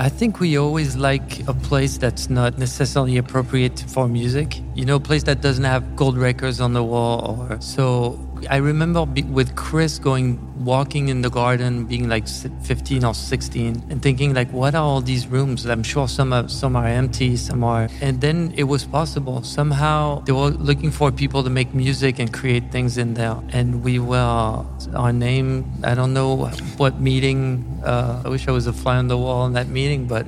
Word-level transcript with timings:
I 0.00 0.08
think 0.08 0.38
we 0.38 0.56
always 0.56 0.94
like 0.94 1.40
a 1.48 1.52
place 1.52 1.98
that's 1.98 2.30
not 2.30 2.56
necessarily 2.56 3.16
appropriate 3.16 3.84
for 3.88 4.06
music. 4.06 4.62
You 4.76 4.84
know, 4.84 4.94
a 4.94 5.00
place 5.00 5.24
that 5.24 5.40
doesn't 5.40 5.64
have 5.64 5.96
gold 5.96 6.16
records 6.16 6.60
on 6.60 6.72
the 6.72 6.84
wall 6.84 7.48
or 7.50 7.60
so 7.60 8.12
I 8.48 8.56
remember 8.56 9.04
with 9.04 9.56
Chris 9.56 9.98
going 9.98 10.38
walking 10.64 11.08
in 11.08 11.22
the 11.22 11.30
garden, 11.30 11.86
being 11.86 12.08
like 12.08 12.28
15 12.28 13.04
or 13.04 13.14
16, 13.14 13.84
and 13.90 14.02
thinking 14.02 14.34
like, 14.34 14.52
what 14.52 14.74
are 14.74 14.82
all 14.82 15.00
these 15.00 15.26
rooms? 15.26 15.64
I'm 15.66 15.82
sure 15.82 16.08
some 16.08 16.32
are 16.32 16.48
some 16.48 16.76
are 16.76 16.86
empty, 16.86 17.36
some 17.36 17.64
are. 17.64 17.88
And 18.00 18.20
then 18.20 18.52
it 18.56 18.64
was 18.64 18.84
possible. 18.84 19.42
Somehow 19.42 20.20
they 20.20 20.32
were 20.32 20.50
looking 20.50 20.90
for 20.90 21.10
people 21.10 21.42
to 21.42 21.50
make 21.50 21.74
music 21.74 22.18
and 22.18 22.32
create 22.32 22.70
things 22.70 22.98
in 22.98 23.14
there, 23.14 23.36
and 23.50 23.82
we 23.82 23.98
were 23.98 24.64
our 24.94 25.12
name. 25.12 25.70
I 25.84 25.94
don't 25.94 26.14
know 26.14 26.34
what 26.76 27.00
meeting. 27.00 27.64
Uh, 27.84 28.22
I 28.24 28.28
wish 28.28 28.48
I 28.48 28.52
was 28.52 28.66
a 28.66 28.72
fly 28.72 28.96
on 28.96 29.08
the 29.08 29.18
wall 29.18 29.46
in 29.46 29.52
that 29.54 29.68
meeting, 29.68 30.06
but. 30.06 30.26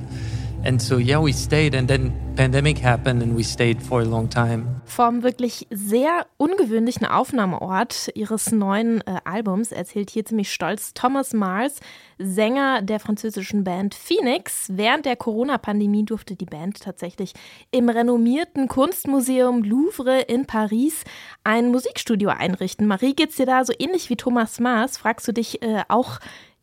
And 0.63 0.79
so 0.79 0.97
yeah, 0.97 1.17
we 1.17 1.31
stayed, 1.31 1.73
and 1.73 1.87
then 1.87 2.30
pandemic 2.41 2.83
happened, 2.83 3.21
and 3.21 3.37
we 3.37 3.43
stayed 3.43 3.79
for 3.79 4.01
a 4.01 4.03
long 4.03 4.27
time. 4.27 4.81
Vom 4.85 5.21
wirklich 5.21 5.67
sehr 5.69 6.25
ungewöhnlichen 6.37 7.05
Aufnahmeort 7.05 8.09
ihres 8.15 8.51
neuen 8.51 9.01
äh, 9.01 9.17
Albums 9.25 9.71
erzählt 9.71 10.09
hier 10.09 10.25
ziemlich 10.25 10.51
stolz 10.51 10.95
Thomas 10.95 11.33
Mars, 11.33 11.81
Sänger 12.17 12.81
der 12.81 12.99
französischen 12.99 13.63
Band 13.63 13.93
Phoenix. 13.93 14.69
Während 14.71 15.05
der 15.05 15.17
Corona-Pandemie 15.17 16.03
durfte 16.03 16.35
die 16.35 16.45
Band 16.45 16.81
tatsächlich 16.81 17.33
im 17.69 17.89
renommierten 17.89 18.67
Kunstmuseum 18.67 19.61
Louvre 19.61 20.21
in 20.21 20.47
Paris 20.47 21.03
ein 21.43 21.69
Musikstudio 21.69 22.29
einrichten. 22.29 22.87
Marie, 22.87 23.13
geht's 23.13 23.35
dir 23.35 23.45
da 23.45 23.63
so 23.63 23.73
ähnlich 23.77 24.09
wie 24.09 24.15
Thomas 24.15 24.59
Mars? 24.59 24.97
Fragst 24.97 25.27
du 25.27 25.31
dich 25.31 25.61
äh, 25.61 25.83
auch 25.89 26.19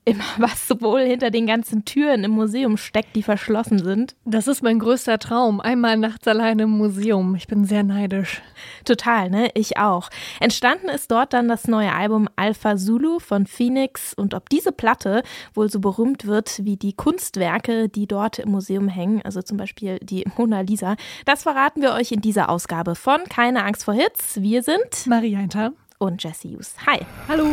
immer, 0.08 0.24
was 0.38 0.68
wohl 0.80 1.00
hinter 1.00 1.30
den 1.30 1.46
ganzen 1.46 1.84
Türen 1.84 2.24
im 2.24 2.32
Museum 2.32 2.76
steckt, 2.76 3.14
die 3.14 3.22
verschlossen 3.22 3.78
sind. 3.78 4.16
Das 4.24 4.48
ist 4.48 4.62
mein 4.62 4.78
größter 4.78 5.18
Traum. 5.18 5.60
Einmal 5.60 5.96
nachts 5.96 6.26
alleine 6.26 6.64
im 6.64 6.70
Museum. 6.70 7.34
Ich 7.34 7.46
bin 7.46 7.64
sehr 7.64 7.82
neidisch. 7.82 8.42
Total, 8.84 9.30
ne? 9.30 9.50
Ich 9.54 9.78
auch. 9.78 10.08
Entstanden 10.40 10.88
ist 10.88 11.10
dort 11.10 11.32
dann 11.32 11.48
das 11.48 11.68
neue 11.68 11.92
Album 11.92 12.28
Alpha 12.36 12.76
Zulu 12.76 13.18
von 13.18 13.46
Phoenix. 13.46 14.14
Und 14.14 14.34
ob 14.34 14.48
diese 14.48 14.72
Platte 14.72 15.22
wohl 15.54 15.70
so 15.70 15.80
berühmt 15.80 16.26
wird 16.26 16.64
wie 16.64 16.76
die 16.76 16.94
Kunstwerke, 16.94 17.88
die 17.88 18.06
dort 18.06 18.38
im 18.38 18.50
Museum 18.50 18.88
hängen, 18.88 19.22
also 19.22 19.42
zum 19.42 19.56
Beispiel 19.56 19.98
die 20.00 20.24
Mona 20.36 20.60
Lisa, 20.60 20.96
das 21.26 21.42
verraten 21.42 21.82
wir 21.82 21.92
euch 21.92 22.12
in 22.12 22.20
dieser 22.20 22.48
Ausgabe 22.48 22.94
von 22.94 23.24
Keine 23.28 23.64
Angst 23.64 23.84
vor 23.84 23.94
Hits. 23.94 24.40
Wir 24.40 24.62
sind 24.62 25.06
Maria 25.06 25.38
Hinter 25.38 25.72
und 25.98 26.22
Jesse 26.22 26.48
Hughes. 26.48 26.74
Hi. 26.86 27.00
Hallo. 27.28 27.46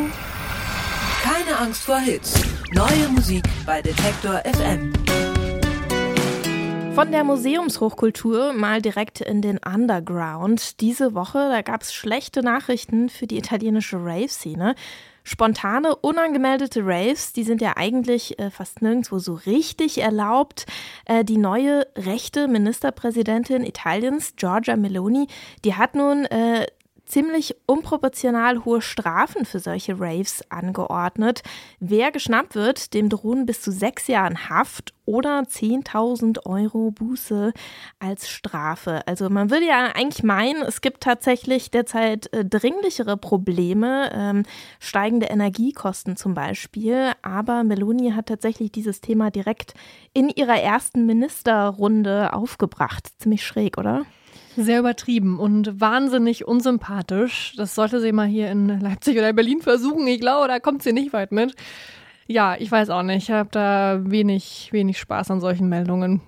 Keine 1.25 1.57
Angst 1.57 1.85
vor 1.85 1.97
Hits. 1.97 2.39
Neue 2.71 3.09
Musik 3.09 3.43
bei 3.65 3.81
Detektor 3.81 4.43
FM. 4.45 4.93
Von 6.93 7.11
der 7.11 7.23
Museumshochkultur 7.23 8.53
mal 8.53 8.79
direkt 8.79 9.21
in 9.21 9.41
den 9.41 9.57
Underground. 9.57 10.79
Diese 10.81 11.15
Woche, 11.15 11.49
da 11.49 11.63
gab 11.63 11.81
es 11.81 11.95
schlechte 11.95 12.43
Nachrichten 12.43 13.09
für 13.09 13.25
die 13.25 13.39
italienische 13.39 13.97
Rave-Szene. 13.97 14.75
Spontane, 15.23 15.95
unangemeldete 15.95 16.81
Raves, 16.85 17.33
die 17.33 17.43
sind 17.43 17.59
ja 17.59 17.75
eigentlich 17.75 18.37
äh, 18.37 18.51
fast 18.51 18.83
nirgendwo 18.83 19.17
so 19.17 19.33
richtig 19.33 19.97
erlaubt. 19.97 20.67
Äh, 21.05 21.25
die 21.25 21.39
neue 21.39 21.87
rechte 21.95 22.47
Ministerpräsidentin 22.47 23.63
Italiens, 23.63 24.35
Giorgia 24.35 24.75
Meloni, 24.75 25.25
die 25.63 25.73
hat 25.73 25.95
nun 25.95 26.25
äh, 26.25 26.67
ziemlich 27.05 27.55
unproportional 27.65 28.65
hohe 28.65 28.81
Strafen 28.81 29.45
für 29.45 29.59
solche 29.59 29.99
Raves 29.99 30.43
angeordnet. 30.49 31.43
Wer 31.79 32.11
geschnappt 32.11 32.55
wird, 32.55 32.93
dem 32.93 33.09
drohen 33.09 33.45
bis 33.45 33.61
zu 33.61 33.71
sechs 33.71 34.07
Jahren 34.07 34.49
Haft 34.49 34.93
oder 35.05 35.41
10.000 35.41 36.45
Euro 36.45 36.91
Buße 36.91 37.53
als 37.99 38.27
Strafe. 38.29 39.05
Also 39.07 39.29
man 39.29 39.51
würde 39.51 39.67
ja 39.67 39.91
eigentlich 39.93 40.23
meinen, 40.23 40.63
es 40.63 40.81
gibt 40.81 41.01
tatsächlich 41.01 41.71
derzeit 41.71 42.31
äh, 42.33 42.43
dringlichere 42.43 43.17
Probleme, 43.17 44.09
ähm, 44.13 44.43
steigende 44.79 45.27
Energiekosten 45.27 46.17
zum 46.17 46.33
Beispiel. 46.33 47.11
Aber 47.21 47.63
Meloni 47.63 48.11
hat 48.11 48.27
tatsächlich 48.27 48.71
dieses 48.71 49.01
Thema 49.01 49.29
direkt 49.29 49.73
in 50.13 50.29
ihrer 50.29 50.59
ersten 50.59 51.05
Ministerrunde 51.05 52.33
aufgebracht. 52.33 53.07
Ziemlich 53.19 53.45
schräg, 53.45 53.77
oder? 53.77 54.05
Sehr 54.57 54.79
übertrieben 54.79 55.37
und 55.39 55.81
wahnsinnig 55.81 56.47
unsympathisch. 56.47 57.53
Das 57.57 57.75
sollte 57.75 57.99
sie 57.99 58.11
mal 58.11 58.27
hier 58.27 58.49
in 58.49 58.79
Leipzig 58.79 59.17
oder 59.17 59.33
Berlin 59.33 59.61
versuchen. 59.61 60.07
Ich 60.07 60.21
glaube, 60.21 60.47
da 60.47 60.59
kommt 60.59 60.81
sie 60.81 60.93
nicht 60.93 61.11
weit 61.13 61.31
mit. 61.31 61.55
Ja, 62.27 62.55
ich 62.57 62.71
weiß 62.71 62.89
auch 62.89 63.03
nicht. 63.03 63.23
Ich 63.23 63.31
habe 63.31 63.49
da 63.51 63.99
wenig, 64.03 64.69
wenig 64.71 64.97
Spaß 64.97 65.31
an 65.31 65.41
solchen 65.41 65.67
Meldungen. 65.67 66.21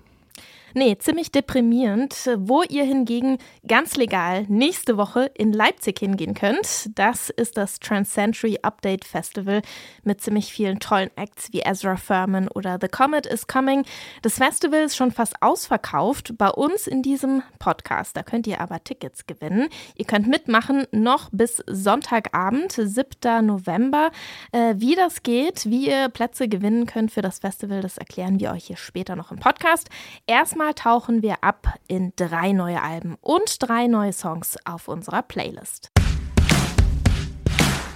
Nee, 0.77 0.95
ziemlich 0.99 1.31
deprimierend. 1.31 2.29
Wo 2.37 2.61
ihr 2.61 2.83
hingegen 2.83 3.39
ganz 3.67 3.95
legal 3.95 4.45
nächste 4.47 4.95
Woche 4.95 5.31
in 5.33 5.51
Leipzig 5.51 5.97
hingehen 5.97 6.35
könnt, 6.35 6.91
das 6.93 7.31
ist 7.31 7.57
das 7.57 7.79
Transcentury 7.79 8.59
Update 8.61 9.03
Festival 9.03 9.63
mit 10.03 10.21
ziemlich 10.21 10.53
vielen 10.53 10.79
tollen 10.79 11.09
Acts 11.15 11.51
wie 11.51 11.61
Ezra 11.61 11.95
Furman 11.97 12.47
oder 12.47 12.77
The 12.79 12.89
Comet 12.89 13.25
is 13.25 13.47
Coming. 13.47 13.85
Das 14.21 14.35
Festival 14.35 14.83
ist 14.83 14.95
schon 14.95 15.09
fast 15.09 15.41
ausverkauft 15.41 16.37
bei 16.37 16.49
uns 16.49 16.85
in 16.85 17.01
diesem 17.01 17.41
Podcast. 17.57 18.15
Da 18.15 18.21
könnt 18.21 18.45
ihr 18.45 18.61
aber 18.61 18.83
Tickets 18.83 19.25
gewinnen. 19.25 19.69
Ihr 19.95 20.05
könnt 20.05 20.27
mitmachen 20.27 20.85
noch 20.91 21.29
bis 21.31 21.63
Sonntagabend, 21.65 22.73
7. 22.73 23.43
November. 23.43 24.11
Äh, 24.51 24.75
wie 24.77 24.93
das 24.93 25.23
geht, 25.23 25.65
wie 25.65 25.87
ihr 25.87 26.09
Plätze 26.09 26.47
gewinnen 26.47 26.85
könnt 26.85 27.11
für 27.11 27.23
das 27.23 27.39
Festival, 27.39 27.81
das 27.81 27.97
erklären 27.97 28.39
wir 28.39 28.51
euch 28.51 28.65
hier 28.65 28.77
später 28.77 29.15
noch 29.15 29.31
im 29.31 29.39
Podcast. 29.39 29.89
Erstmal 30.27 30.66
Diesmal 30.67 30.73
tauchen 30.73 31.21
wir 31.21 31.45
ab 31.45 31.75
in 31.87 32.11
drei 32.17 32.51
neue 32.51 32.81
Alben 32.81 33.15
und 33.21 33.55
drei 33.59 33.87
neue 33.87 34.11
Songs 34.11 34.57
auf 34.65 34.89
unserer 34.89 35.21
Playlist. 35.21 35.91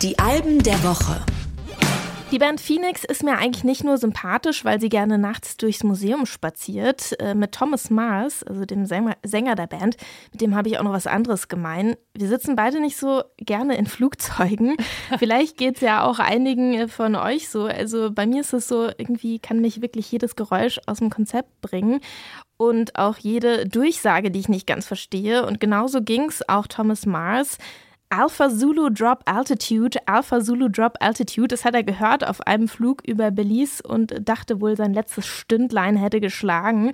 Die 0.02 0.18
Alben 0.18 0.64
der 0.64 0.82
Woche. 0.82 1.20
Die 2.32 2.40
Band 2.40 2.62
Phoenix 2.62 3.04
ist 3.04 3.24
mir 3.24 3.38
eigentlich 3.38 3.66
nicht 3.66 3.84
nur 3.84 3.98
sympathisch, 3.98 4.64
weil 4.64 4.80
sie 4.80 4.88
gerne 4.88 5.18
nachts 5.18 5.58
durchs 5.58 5.84
Museum 5.84 6.26
spaziert. 6.26 7.20
Äh, 7.20 7.36
mit 7.36 7.52
Thomas 7.52 7.90
Mars, 7.90 8.42
also 8.44 8.64
dem 8.64 8.86
Sänger, 8.86 9.56
der 9.56 9.68
Band, 9.68 9.98
mit 10.32 10.40
dem 10.40 10.56
habe 10.56 10.70
ich 10.70 10.80
auch 10.80 10.84
noch 10.84 10.94
was 10.94 11.08
anderes 11.08 11.50
gemein. 11.50 11.98
Wir 12.14 12.30
sitzen 12.30 12.56
beide 12.56 12.80
nicht 12.80 12.96
so 12.96 13.24
gerne 13.36 13.76
in 13.76 13.86
Flugzeugen. 13.86 14.78
Vielleicht 15.20 15.58
geht 15.58 15.76
es 15.76 15.82
ja 15.82 16.06
auch 16.06 16.20
einigen 16.20 16.88
von 16.88 17.18
euch 17.18 17.50
so. 17.50 17.66
Also 17.66 18.12
bei 18.14 18.26
mir 18.26 18.40
ist 18.40 18.54
es 18.54 18.70
so, 18.70 18.86
irgendwie 18.98 19.40
kann 19.40 19.60
mich 19.60 19.82
wirklich 19.82 20.10
jedes 20.10 20.38
Geräusch 20.38 20.80
aus 20.86 21.00
dem 21.00 21.10
Konzept 21.10 21.60
bringen 21.60 22.00
und 22.62 22.96
auch 22.96 23.18
jede 23.18 23.66
Durchsage, 23.66 24.30
die 24.30 24.40
ich 24.40 24.48
nicht 24.48 24.68
ganz 24.68 24.86
verstehe. 24.86 25.48
Und 25.48 25.60
genauso 25.60 26.04
ging 26.04 26.26
es 26.26 26.48
auch 26.48 26.68
Thomas 26.68 27.08
Mars. 27.08 27.58
Alpha 28.10 28.50
Zulu 28.50 28.90
Drop 28.90 29.24
Altitude, 29.26 29.98
Alpha 30.06 30.42
Zulu 30.42 30.70
Drop 30.70 30.96
Altitude, 31.00 31.48
das 31.48 31.66
hat 31.66 31.74
er 31.74 31.82
gehört 31.82 32.28
auf 32.28 32.42
einem 32.42 32.68
Flug 32.68 33.02
über 33.08 33.32
Belize 33.32 33.82
und 33.82 34.14
dachte 34.30 34.62
wohl, 34.62 34.76
sein 34.76 34.94
letztes 34.94 35.26
Stündlein 35.26 35.96
hätte 35.96 36.20
geschlagen. 36.22 36.92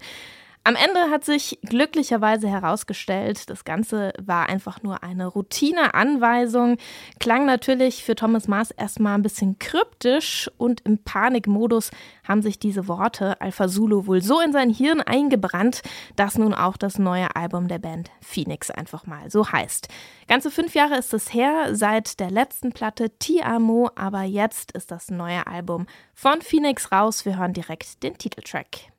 Am 0.68 0.76
Ende 0.76 1.10
hat 1.12 1.24
sich 1.24 1.60
glücklicherweise 1.62 2.50
herausgestellt, 2.50 3.50
das 3.50 3.64
Ganze 3.64 4.12
war 4.22 4.50
einfach 4.50 4.84
nur 4.84 5.02
eine 5.02 5.26
Routineanweisung. 5.26 6.76
Klang 7.22 7.46
natürlich 7.46 8.04
für 8.04 8.16
Thomas 8.16 8.50
Mars 8.50 8.72
erstmal 8.72 9.14
ein 9.14 9.22
bisschen 9.22 9.60
kryptisch 9.60 10.52
und 10.58 10.82
im 10.82 10.98
Panikmodus 10.98 11.90
haben 12.28 12.42
sich 12.42 12.60
diese 12.60 12.90
Worte 12.90 13.40
Alpha 13.40 13.70
Zulu 13.70 14.08
wohl 14.08 14.22
so 14.22 14.42
in 14.42 14.52
sein 14.52 14.70
Hirn 14.70 15.00
eingebrannt, 15.00 15.84
dass 16.18 16.38
nun 16.38 16.54
auch 16.54 16.76
das 16.76 17.00
neue 17.00 17.34
Album 17.34 17.70
der 17.70 17.80
Band 17.80 18.12
Phoenix 18.20 18.70
einfach 18.70 19.06
mal 19.06 19.32
so 19.32 19.50
heißt. 19.50 19.88
Ganze 20.28 20.52
fünf 20.52 20.76
Jahre 20.76 20.98
ist 20.98 21.14
es 21.14 21.34
her 21.34 21.78
seit 21.78 22.20
der 22.20 22.30
letzten 22.30 22.74
Platte 22.74 23.10
Ti 23.20 23.42
Amo, 23.42 23.90
aber 23.96 24.24
jetzt 24.24 24.74
ist 24.74 24.92
das 24.92 25.12
neue 25.12 25.48
Album 25.48 25.88
von 26.14 26.42
Phoenix 26.42 26.92
raus. 26.92 27.24
Wir 27.24 27.38
hören 27.38 27.54
direkt 27.54 28.04
den 28.04 28.18
Titeltrack. 28.18 28.90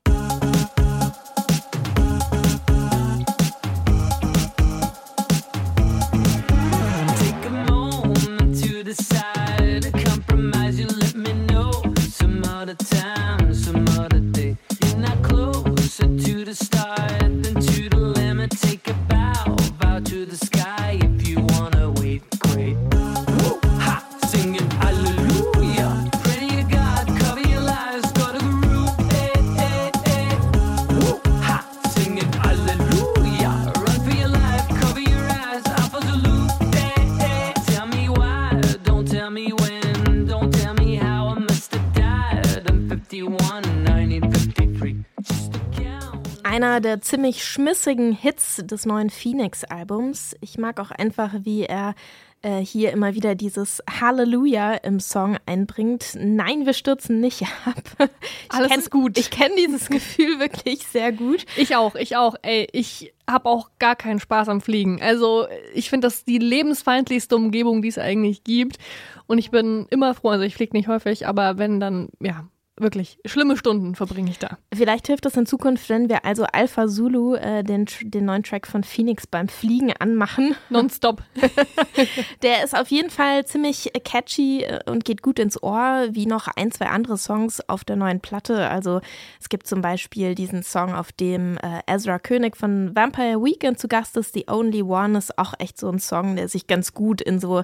Einer 46.79 46.91
der 46.91 47.01
ziemlich 47.01 47.45
schmissigen 47.45 48.13
Hits 48.13 48.63
des 48.65 48.87
neuen 48.87 49.11
Phoenix-Albums. 49.11 50.37
Ich 50.41 50.59
mag 50.59 50.79
auch 50.79 50.93
einfach, 50.93 51.35
wie 51.43 51.65
er 51.65 51.97
äh, 52.43 52.61
hier 52.61 52.93
immer 52.93 53.17
wieder 53.17 53.35
dieses 53.35 53.83
Halleluja 54.01 54.75
im 54.75 55.01
Song 55.01 55.39
einbringt. 55.45 56.17
Nein, 56.17 56.67
wir 56.67 56.75
stürzen 56.75 57.19
nicht 57.19 57.43
ab. 57.65 57.83
Alles 58.49 58.71
kenn, 58.71 58.79
ist 58.79 58.91
gut. 58.93 59.19
Ich 59.19 59.33
kenne 59.33 59.57
dieses 59.59 59.89
Gefühl 59.91 60.39
wirklich 60.39 60.87
sehr 60.87 61.11
gut. 61.11 61.47
Ich 61.57 61.75
auch, 61.75 61.97
ich 61.97 62.17
auch. 62.17 62.37
Ey, 62.43 62.69
ich 62.71 63.13
habe 63.29 63.49
auch 63.49 63.71
gar 63.81 63.97
keinen 63.97 64.21
Spaß 64.21 64.49
am 64.49 64.61
Fliegen. 64.61 65.03
Also 65.03 65.49
ich 65.75 65.91
finde 65.91 66.07
das 66.07 66.25
die 66.25 66.39
lebensfeindlichste 66.39 67.35
Umgebung, 67.35 67.83
die 67.83 67.89
es 67.89 67.99
eigentlich 67.99 68.45
gibt. 68.45 68.79
Und 69.27 69.39
ich 69.39 69.51
bin 69.51 69.89
immer 69.91 70.15
froh, 70.15 70.29
also 70.29 70.45
ich 70.45 70.55
fliege 70.55 70.77
nicht 70.77 70.87
häufig, 70.87 71.27
aber 71.27 71.59
wenn 71.59 71.81
dann, 71.81 72.11
ja, 72.21 72.47
wirklich 72.81 73.19
schlimme 73.25 73.57
Stunden 73.57 73.95
verbringe 73.95 74.31
ich 74.31 74.39
da. 74.39 74.59
Vielleicht 74.75 75.07
hilft 75.07 75.27
es 75.27 75.37
in 75.37 75.47
Zukunft, 75.47 75.89
wenn 75.89 76.09
wir 76.09 76.25
also 76.25 76.45
Alpha 76.45 76.87
Zulu, 76.89 77.35
äh, 77.35 77.63
den, 77.63 77.87
den 78.03 78.25
neuen 78.25 78.43
Track 78.43 78.67
von 78.67 78.85
Phoenix 78.85 79.27
beim 79.27 79.49
Fliegen 79.49 79.93
anmachen. 79.99 80.55
Nonstop. 80.71 81.23
Der 82.43 82.65
ist 82.65 82.77
auf 82.77 82.89
jeden 82.89 83.11
Fall 83.11 83.45
ziemlich 83.47 83.91
catchy 84.05 84.63
äh, 84.63 84.81
und 84.91 85.05
geht 85.05 85.23
gut 85.23 85.39
ins 85.39 85.63
Ohr, 85.63 86.09
wie 86.11 86.27
noch 86.27 86.49
ein, 86.49 86.71
zwei 86.71 86.87
andere 86.87 87.17
Songs 87.17 87.61
auf 87.69 87.85
der 87.85 87.97
neuen 87.97 88.21
Platte. 88.21 88.69
Also 88.69 89.01
es 89.41 89.49
gibt 89.49 89.67
zum 89.67 89.81
Beispiel 89.81 90.35
diesen 90.35 90.63
Song, 90.63 90.95
auf 90.95 91.13
dem 91.13 91.57
äh, 91.59 91.81
Ezra 91.87 92.19
König 92.19 92.57
von 92.57 92.95
Vampire 92.95 93.43
Weekend 93.43 93.79
zu 93.79 93.89
Gast 93.89 94.17
ist. 94.17 94.35
The 94.35 94.47
Only 94.49 94.83
One 94.83 95.19
ist 95.19 95.39
auch 95.39 95.55
echt 95.59 95.79
so 95.79 95.89
ein 95.89 95.99
Song, 95.99 96.37
der 96.37 96.49
sich 96.49 96.67
ganz 96.67 96.95
gut 96.95 97.21
in 97.21 97.41
so 97.41 97.63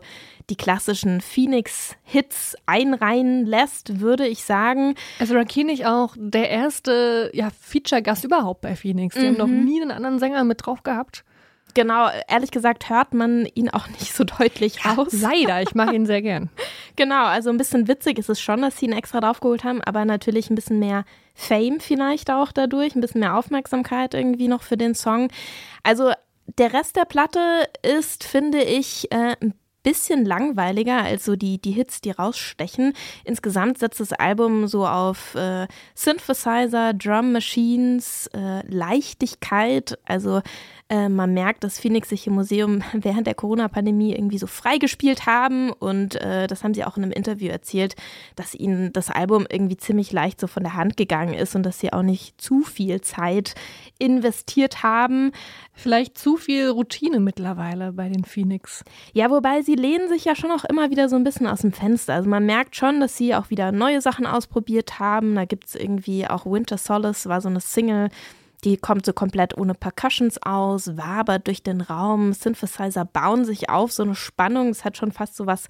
die 0.50 0.56
klassischen 0.56 1.20
Phoenix-Hits 1.20 2.56
einreihen 2.66 3.46
lässt, 3.46 4.00
würde 4.00 4.26
ich 4.26 4.44
sagen. 4.44 4.94
Also 5.18 5.34
Rakinig 5.34 5.86
auch 5.86 6.14
der 6.18 6.50
erste 6.50 7.30
ja, 7.32 7.50
Feature-Gast 7.60 8.24
überhaupt 8.24 8.60
bei 8.60 8.76
Phoenix. 8.76 9.14
Die 9.14 9.22
mhm. 9.22 9.26
haben 9.26 9.36
noch 9.36 9.46
nie 9.46 9.80
einen 9.80 9.90
anderen 9.90 10.18
Sänger 10.18 10.44
mit 10.44 10.64
drauf 10.64 10.82
gehabt. 10.82 11.24
Genau, 11.74 12.08
ehrlich 12.28 12.52
gesagt 12.52 12.88
hört 12.88 13.14
man 13.14 13.46
ihn 13.54 13.68
auch 13.68 13.88
nicht 13.88 14.14
so 14.14 14.22
deutlich 14.24 14.84
raus. 14.86 15.08
Leider, 15.10 15.60
ich 15.60 15.74
mag 15.74 15.92
ihn 15.94 16.06
sehr 16.06 16.22
gern. 16.22 16.48
genau, 16.94 17.24
also 17.24 17.50
ein 17.50 17.56
bisschen 17.58 17.88
witzig 17.88 18.18
ist 18.18 18.30
es 18.30 18.40
schon, 18.40 18.62
dass 18.62 18.78
sie 18.78 18.86
ihn 18.86 18.92
extra 18.92 19.20
draufgeholt 19.20 19.64
haben, 19.64 19.82
aber 19.82 20.04
natürlich 20.04 20.50
ein 20.50 20.54
bisschen 20.54 20.78
mehr 20.78 21.04
Fame 21.34 21.80
vielleicht 21.80 22.30
auch 22.30 22.52
dadurch, 22.52 22.94
ein 22.94 23.00
bisschen 23.00 23.20
mehr 23.20 23.36
Aufmerksamkeit 23.36 24.14
irgendwie 24.14 24.46
noch 24.46 24.62
für 24.62 24.76
den 24.76 24.94
Song. 24.94 25.28
Also 25.82 26.12
der 26.58 26.72
Rest 26.72 26.94
der 26.96 27.06
Platte 27.06 27.68
ist, 27.82 28.22
finde 28.22 28.62
ich, 28.62 29.10
äh, 29.10 29.34
ein 29.40 29.54
bisschen 29.84 30.25
langweiliger 30.25 31.04
als 31.04 31.25
so 31.25 31.36
die, 31.36 31.58
die 31.60 31.70
Hits, 31.70 32.00
die 32.00 32.10
rausstechen. 32.10 32.94
Insgesamt 33.22 33.78
setzt 33.78 34.00
das 34.00 34.12
Album 34.12 34.66
so 34.66 34.84
auf 34.84 35.36
äh, 35.36 35.69
Synthesizer, 35.94 36.92
Drum 36.94 37.31
Machines, 37.31 38.28
äh, 38.34 38.66
Leichtigkeit, 38.66 39.96
also 40.04 40.42
äh, 40.90 41.08
man 41.08 41.32
merkt, 41.32 41.64
dass 41.64 41.81
Phoenix 41.81 42.10
sich 42.10 42.26
im 42.26 42.34
Museum 42.34 42.82
während 42.92 43.26
der 43.26 43.34
Corona-Pandemie 43.34 44.14
irgendwie 44.14 44.38
so 44.38 44.46
freigespielt 44.46 45.25
haben 45.25 45.70
und 45.72 46.16
äh, 46.16 46.46
das 46.46 46.62
haben 46.62 46.75
sie 46.75 46.84
auch 46.84 46.96
in 46.96 47.04
einem 47.04 47.12
Interview 47.12 47.48
erzählt, 47.48 47.96
dass 48.36 48.54
ihnen 48.54 48.92
das 48.92 49.10
Album 49.10 49.46
irgendwie 49.48 49.78
ziemlich 49.78 50.12
leicht 50.12 50.40
so 50.40 50.46
von 50.46 50.62
der 50.62 50.75
Hand 50.75 50.96
gegangen 50.96 51.34
ist 51.34 51.56
und 51.56 51.62
dass 51.62 51.81
sie 51.81 51.92
auch 51.92 52.02
nicht 52.02 52.38
zu 52.40 52.62
viel 52.62 53.00
Zeit 53.00 53.54
investiert 53.98 54.82
haben. 54.82 55.32
Vielleicht 55.72 56.19
zu 56.19 56.36
viel 56.36 56.69
Routine 56.69 57.19
mittlerweile 57.19 57.92
bei 57.92 58.08
den 58.08 58.25
Phoenix. 58.25 58.84
Ja, 59.12 59.30
wobei 59.30 59.62
sie 59.62 59.75
lehnen 59.75 60.08
sich 60.08 60.26
ja 60.26 60.37
schon 60.37 60.50
auch 60.50 60.64
immer 60.64 60.90
wieder 60.90 61.08
so 61.08 61.16
ein 61.16 61.25
bisschen 61.25 61.46
aus 61.46 61.62
dem 61.62 61.72
Fenster. 61.72 62.14
Also 62.14 62.28
man 62.28 62.44
merkt 62.44 62.76
schon, 62.76 63.00
dass 63.00 63.16
sie 63.16 63.34
auch 63.34 63.50
wieder 63.50 63.72
neue 63.72 64.00
Sachen 64.00 64.26
ausprobiert 64.26 64.98
haben. 65.00 65.34
Da 65.34 65.46
gibt 65.46 65.69
es 65.69 65.75
irgendwie 65.75 66.26
auch 66.26 66.44
Winter 66.44 66.76
Solace, 66.76 67.26
war 67.26 67.40
so 67.40 67.48
eine 67.48 67.60
Single, 67.60 68.10
die 68.64 68.76
kommt 68.76 69.05
so 69.06 69.12
komplett 69.12 69.56
ohne 69.56 69.75
Percussions 69.75 70.43
aus, 70.43 70.96
wabert 70.96 71.46
durch 71.46 71.62
den 71.62 71.81
Raum. 71.81 72.32
Synthesizer 72.32 73.05
bauen 73.05 73.44
sich 73.44 73.69
auf, 73.69 73.93
so 73.93 74.02
eine 74.02 74.14
Spannung. 74.14 74.69
Es 74.69 74.84
hat 74.84 74.96
schon 74.96 75.12
fast 75.12 75.37
so 75.37 75.46
was 75.46 75.69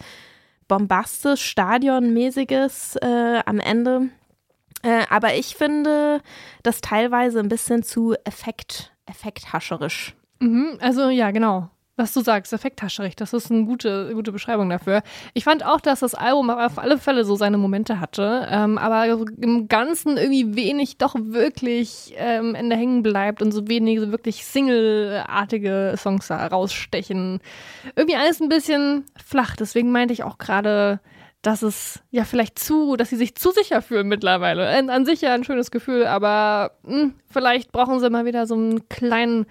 bombastisch, 0.69 1.43
stadionmäßiges 1.45 2.97
äh, 2.97 3.43
am 3.45 3.61
Ende. 3.61 4.09
Äh, 4.83 5.05
aber 5.11 5.35
ich 5.35 5.57
finde 5.57 6.21
das 6.63 6.81
teilweise 6.81 7.41
ein 7.41 7.49
bisschen 7.49 7.83
zu 7.83 8.15
effekt, 8.25 8.93
effekthascherisch. 9.07 10.15
Mhm, 10.41 10.79
also 10.81 11.09
ja, 11.09 11.31
genau 11.31 11.71
was 11.97 12.13
du 12.13 12.23
sagst, 12.23 12.53
effekthascherig, 12.53 13.15
das 13.15 13.33
ist 13.33 13.53
eine 13.53 13.65
gute, 13.65 14.13
gute 14.15 14.33
Beschreibung 14.33 14.69
dafür. 14.69 15.03
Ich 15.33 15.45
fand 15.45 15.65
auch, 15.65 15.81
dass 15.81 16.01
das 16.01 16.15
Album 16.15 16.51
auf 16.51 16.79
alle 16.79 16.99
Fälle 16.99 17.25
so 17.25 17.37
seine 17.37 17.57
Momente 17.57 18.01
hatte, 18.01 18.49
ähm, 18.51 18.79
aber 18.79 19.07
im 19.41 19.69
Ganzen 19.69 20.17
irgendwie 20.17 20.57
wenig 20.57 20.99
doch 20.99 21.15
wirklich 21.17 22.15
ähm, 22.17 22.57
Ende 22.57 22.75
hängen 22.75 23.05
bleibt 23.05 23.43
und 23.43 23.53
so 23.53 23.69
wenig 23.69 24.01
so 24.01 24.11
wirklich 24.11 24.45
Single-artige 24.45 25.95
Songs 25.97 26.27
da 26.27 26.45
rausstechen. 26.47 27.41
Irgendwie 27.95 28.17
alles 28.17 28.41
ein 28.41 28.49
bisschen 28.49 29.05
flach, 29.25 29.55
deswegen 29.55 29.93
meinte 29.93 30.15
ich 30.15 30.25
auch 30.25 30.39
gerade, 30.39 30.99
dass 31.43 31.63
es 31.63 32.03
ja 32.11 32.25
vielleicht 32.25 32.59
zu, 32.59 32.97
dass 32.97 33.11
sie 33.11 33.17
sich 33.17 33.37
zu 33.37 33.53
sicher 33.53 33.83
fühlen 33.83 34.09
mittlerweile. 34.09 34.69
An, 34.69 34.91
an 34.91 35.05
sich 35.05 35.21
ja 35.21 35.33
ein 35.35 35.45
schönes 35.45 35.71
Gefühl, 35.71 36.07
aber 36.07 36.73
mh, 36.83 36.97
hm, 36.97 37.15
vielleicht 37.31 37.71
brauchen 37.71 38.01
sie 38.01 38.11
mal 38.11 38.25
wieder 38.25 38.49
so 38.49 38.55
einen 38.55 38.89
kleinen, 38.89 39.47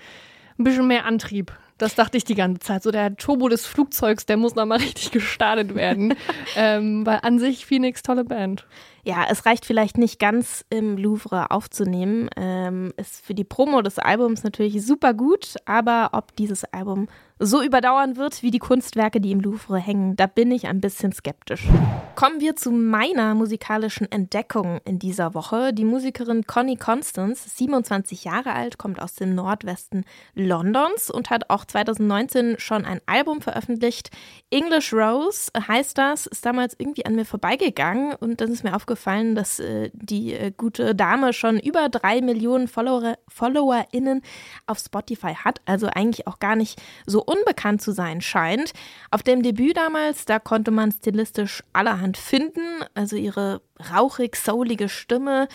ein 0.57 0.63
bisschen 0.65 0.87
mehr 0.87 1.05
Antrieb. 1.05 1.53
Das 1.83 1.95
dachte 1.95 2.15
ich 2.15 2.23
die 2.23 2.35
ganze 2.35 2.61
Zeit. 2.61 2.81
So 2.81 2.91
der 2.91 3.17
Turbo 3.17 3.49
des 3.49 3.65
Flugzeugs, 3.65 4.25
der 4.25 4.37
muss 4.37 4.55
nochmal 4.55 4.77
richtig 4.77 5.11
gestartet 5.11 5.75
werden. 5.75 6.13
ähm, 6.55 7.05
weil 7.05 7.19
an 7.23 7.39
sich 7.39 7.65
Phoenix 7.65 8.03
tolle 8.03 8.23
Band. 8.23 8.65
Ja, 9.03 9.25
es 9.29 9.45
reicht 9.45 9.65
vielleicht 9.65 9.97
nicht 9.97 10.17
ganz 10.17 10.63
im 10.69 10.95
Louvre 10.95 11.51
aufzunehmen. 11.51 12.29
Ähm, 12.37 12.93
ist 12.95 13.25
für 13.25 13.33
die 13.33 13.43
Promo 13.43 13.81
des 13.81 13.99
Albums 13.99 14.45
natürlich 14.45 14.85
super 14.85 15.13
gut, 15.13 15.55
aber 15.65 16.11
ob 16.13 16.33
dieses 16.37 16.63
Album 16.63 17.09
so 17.39 17.61
überdauern 17.61 18.15
wird 18.15 18.43
wie 18.43 18.51
die 18.51 18.59
Kunstwerke, 18.59 19.19
die 19.19 19.31
im 19.31 19.39
Louvre 19.39 19.77
hängen, 19.77 20.15
da 20.15 20.27
bin 20.27 20.51
ich 20.51 20.67
ein 20.67 20.81
bisschen 20.81 21.11
skeptisch. 21.11 21.67
Kommen 22.15 22.39
wir 22.39 22.55
zu 22.55 22.71
meiner 22.71 23.33
musikalischen 23.33 24.09
Entdeckung 24.11 24.79
in 24.85 24.99
dieser 24.99 25.33
Woche. 25.33 25.73
Die 25.73 25.83
Musikerin 25.83 26.45
Connie 26.45 26.77
Constance, 26.77 27.49
27 27.57 28.23
Jahre 28.23 28.53
alt, 28.53 28.77
kommt 28.77 29.01
aus 29.01 29.15
dem 29.15 29.33
Nordwesten 29.33 30.05
Londons 30.35 31.09
und 31.09 31.31
hat 31.31 31.49
auch 31.49 31.65
2019 31.65 32.59
schon 32.59 32.85
ein 32.85 33.01
Album 33.07 33.41
veröffentlicht. 33.41 34.11
English 34.51 34.93
Rose 34.93 35.51
heißt 35.67 35.97
das, 35.97 36.27
ist 36.27 36.45
damals 36.45 36.75
irgendwie 36.77 37.05
an 37.05 37.15
mir 37.15 37.25
vorbeigegangen 37.25 38.13
und 38.13 38.41
dann 38.41 38.51
ist 38.51 38.63
mir 38.63 38.75
aufgefallen, 38.75 39.33
dass 39.33 39.59
äh, 39.59 39.89
die 39.93 40.33
äh, 40.33 40.51
gute 40.55 40.93
Dame 40.93 41.33
schon 41.33 41.59
über 41.59 41.89
drei 41.89 42.21
Millionen 42.21 42.67
Follower, 42.67 43.17
FollowerInnen 43.27 44.21
auf 44.67 44.77
Spotify 44.77 45.33
hat, 45.33 45.61
also 45.65 45.87
eigentlich 45.87 46.27
auch 46.27 46.39
gar 46.39 46.55
nicht 46.55 46.79
so 47.07 47.22
unbekannt 47.23 47.81
zu 47.81 47.91
sein 47.91 48.21
scheint. 48.21 48.73
Auf 49.11 49.23
dem 49.23 49.41
Debüt 49.41 49.77
damals, 49.77 50.25
da 50.25 50.39
konnte 50.39 50.71
man 50.71 50.91
stilistisch 50.91 51.63
allerhand 51.73 52.17
finden, 52.17 52.83
also 52.93 53.15
ihre 53.15 53.61
rauchig 53.91 54.35
soulige 54.35 54.89
Stimme, 54.89 55.47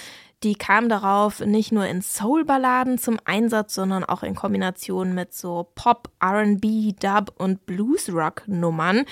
die 0.44 0.54
kam 0.54 0.88
darauf 0.88 1.40
nicht 1.40 1.72
nur 1.72 1.86
in 1.86 2.00
Soul-Balladen 2.00 2.98
zum 2.98 3.18
Einsatz, 3.24 3.74
sondern 3.74 4.04
auch 4.04 4.22
in 4.22 4.36
Kombination 4.36 5.14
mit 5.14 5.34
so 5.34 5.68
Pop, 5.74 6.10
RB, 6.22 6.94
Dub 7.00 7.32
und 7.38 7.66
Blues-Rock-Nummern. 7.66 9.04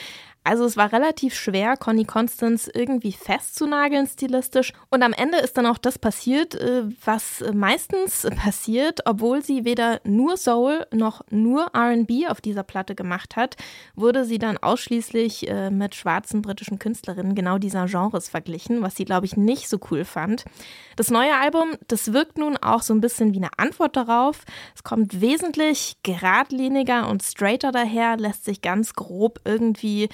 Also 0.47 0.65
es 0.65 0.77
war 0.77 0.93
relativ 0.93 1.35
schwer, 1.35 1.77
Connie 1.77 2.05
Constance 2.05 2.71
irgendwie 2.73 3.11
festzunageln 3.11 4.07
stilistisch. 4.07 4.73
Und 4.91 5.03
am 5.03 5.13
Ende 5.13 5.39
ist 5.39 5.57
dann 5.57 5.67
auch 5.67 5.77
das 5.77 5.99
passiert, 5.99 6.55
äh, 6.55 6.85
was 7.05 7.43
meistens 7.53 8.29
passiert, 8.37 9.01
obwohl 9.07 9.43
sie 9.43 9.65
weder 9.65 10.01
nur 10.05 10.37
Soul 10.37 10.87
noch 10.93 11.23
nur 11.31 11.73
RB 11.77 12.31
auf 12.31 12.41
dieser 12.41 12.63
Platte 12.63 12.95
gemacht 12.95 13.35
hat, 13.35 13.57
wurde 13.97 14.25
sie 14.25 14.39
dann 14.39 14.57
ausschließlich 14.57 15.49
äh, 15.49 15.71
mit 15.71 15.97
schwarzen 15.97 16.43
britischen 16.43 16.79
Künstlerinnen 16.79 17.35
genau 17.35 17.59
dieser 17.59 17.87
Genres 17.87 18.29
verglichen, 18.29 18.83
was 18.83 18.95
sie, 18.95 19.05
glaube 19.07 19.25
ich, 19.25 19.37
nicht 19.37 19.69
so 19.69 19.79
cool 19.91 20.05
fand. 20.05 20.45
Das 20.97 21.11
neue 21.11 21.35
Album, 21.35 21.77
das 21.89 22.13
wirkt 22.13 22.37
nun 22.37 22.57
auch 22.59 22.83
so 22.83 22.93
ein 22.93 23.01
bisschen 23.01 23.33
wie 23.33 23.39
eine 23.39 23.51
Antwort 23.57 23.97
darauf. 23.97 24.45
Es 24.75 24.85
kommt 24.85 25.21
wesentlich 25.21 25.97
geradliniger 26.03 27.09
und 27.09 27.23
straighter 27.23 27.73
daher, 27.73 28.19
lässt 28.19 28.45
sich 28.45 28.61
ganz 28.61 28.95
grob 28.95 29.41
irgendwie 29.45 30.09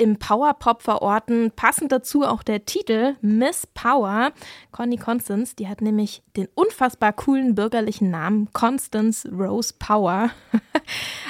im 0.00 0.18
Powerpop 0.18 0.82
verorten. 0.82 1.52
Passend 1.54 1.92
dazu 1.92 2.22
auch 2.22 2.42
der 2.42 2.64
Titel 2.64 3.16
Miss 3.20 3.66
Power. 3.66 4.32
Connie 4.72 4.96
Constance, 4.96 5.54
die 5.54 5.68
hat 5.68 5.82
nämlich 5.82 6.22
den 6.36 6.48
unfassbar 6.54 7.12
coolen 7.12 7.54
bürgerlichen 7.54 8.10
Namen 8.10 8.50
Constance 8.54 9.28
Rose 9.30 9.74
Power. 9.78 10.30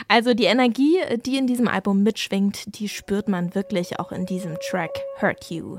also 0.08 0.34
die 0.34 0.44
Energie, 0.44 0.98
die 1.26 1.36
in 1.36 1.48
diesem 1.48 1.66
Album 1.66 2.04
mitschwingt, 2.04 2.78
die 2.78 2.88
spürt 2.88 3.28
man 3.28 3.56
wirklich 3.56 3.98
auch 3.98 4.12
in 4.12 4.24
diesem 4.24 4.56
Track 4.70 5.00
Hurt 5.20 5.50
You. 5.50 5.78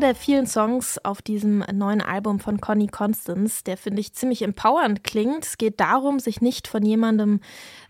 Einer 0.00 0.14
der 0.14 0.14
vielen 0.14 0.46
Songs 0.46 0.96
auf 1.04 1.20
diesem 1.20 1.58
neuen 1.74 2.00
Album 2.00 2.40
von 2.40 2.58
Connie 2.58 2.86
Constance, 2.86 3.62
der 3.64 3.76
finde 3.76 4.00
ich 4.00 4.14
ziemlich 4.14 4.40
empowernd 4.40 5.04
klingt. 5.04 5.44
Es 5.44 5.58
geht 5.58 5.78
darum, 5.78 6.20
sich 6.20 6.40
nicht 6.40 6.68
von 6.68 6.82
jemandem, 6.82 7.40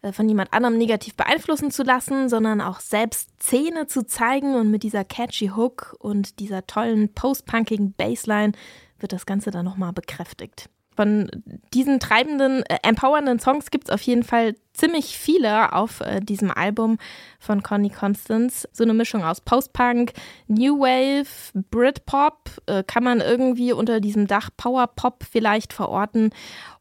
äh, 0.02 0.10
von 0.10 0.28
jemand 0.28 0.52
anderem 0.52 0.76
negativ 0.76 1.14
beeinflussen 1.14 1.70
zu 1.70 1.84
lassen, 1.84 2.28
sondern 2.28 2.60
auch 2.60 2.80
selbst 2.80 3.30
Szene 3.40 3.86
zu 3.86 4.04
zeigen 4.04 4.56
und 4.56 4.72
mit 4.72 4.82
dieser 4.82 5.04
catchy 5.04 5.52
Hook 5.54 5.94
und 6.00 6.40
dieser 6.40 6.66
tollen 6.66 7.14
post-punkigen 7.14 7.92
Bassline 7.92 8.52
wird 8.98 9.12
das 9.12 9.24
Ganze 9.24 9.52
dann 9.52 9.64
nochmal 9.64 9.92
bekräftigt 9.92 10.68
von 10.96 11.30
diesen 11.72 12.00
treibenden, 12.00 12.62
äh, 12.64 12.78
empowernden 12.82 13.38
Songs 13.38 13.70
gibt 13.70 13.88
es 13.88 13.94
auf 13.94 14.02
jeden 14.02 14.22
Fall 14.22 14.54
ziemlich 14.72 15.16
viele 15.18 15.72
auf 15.72 16.00
äh, 16.00 16.20
diesem 16.20 16.50
Album 16.50 16.98
von 17.38 17.62
Connie 17.62 17.90
Constance. 17.90 18.68
So 18.72 18.84
eine 18.84 18.94
Mischung 18.94 19.22
aus 19.22 19.40
Post-Punk, 19.40 20.12
New 20.48 20.80
Wave, 20.80 21.28
Britpop, 21.70 22.50
äh, 22.66 22.82
kann 22.82 23.04
man 23.04 23.20
irgendwie 23.20 23.72
unter 23.72 24.00
diesem 24.00 24.26
Dach 24.26 24.50
Power-Pop 24.56 25.24
vielleicht 25.30 25.72
verorten. 25.72 26.30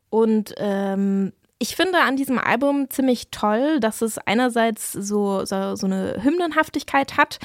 Und 0.09 0.53
ähm, 0.57 1.33
ich 1.59 1.75
finde 1.75 1.99
an 1.99 2.15
diesem 2.15 2.39
Album 2.39 2.89
ziemlich 2.89 3.31
toll, 3.31 3.79
dass 3.79 4.01
es 4.01 4.17
einerseits 4.17 4.93
so, 4.93 5.45
so, 5.45 5.75
so 5.75 5.85
eine 5.85 6.23
Hymnenhaftigkeit 6.23 7.17
hat 7.17 7.39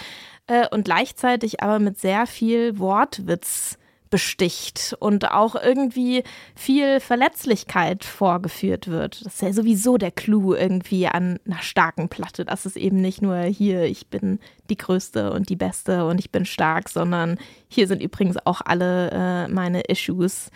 äh, 0.47 0.69
und 0.69 0.85
gleichzeitig 0.85 1.63
aber 1.63 1.79
mit 1.79 1.99
sehr 1.99 2.27
viel 2.27 2.79
Wortwitz 2.79 3.77
besticht 4.15 4.95
und 5.01 5.33
auch 5.33 5.57
irgendwie 5.57 6.23
viel 6.55 7.01
Verletzlichkeit 7.01 8.05
vorgeführt 8.05 8.87
wird. 8.87 9.27
Das 9.27 9.35
ist 9.35 9.43
ja 9.43 9.53
sowieso 9.53 9.97
der 9.97 10.13
Clou 10.13 10.55
irgendwie 10.55 11.09
an 11.09 11.41
einer 11.45 11.61
starken 11.63 12.09
Platte, 12.09 12.45
dass 12.45 12.65
es 12.65 12.77
eben 12.77 13.01
nicht 13.01 13.23
nur 13.23 13.39
hier, 13.39 13.83
ich 13.87 14.07
bin 14.07 14.39
die 14.71 14.77
Größte 14.77 15.33
und 15.33 15.49
die 15.49 15.57
Beste 15.57 16.07
und 16.07 16.21
ich 16.21 16.31
bin 16.31 16.45
stark, 16.45 16.91
sondern 16.91 17.39
hier 17.67 17.89
sind 17.89 18.01
übrigens 18.01 18.37
auch 18.47 18.61
alle 18.65 19.11
äh, 19.11 19.49
meine 19.49 19.81
Issues. 19.81 20.53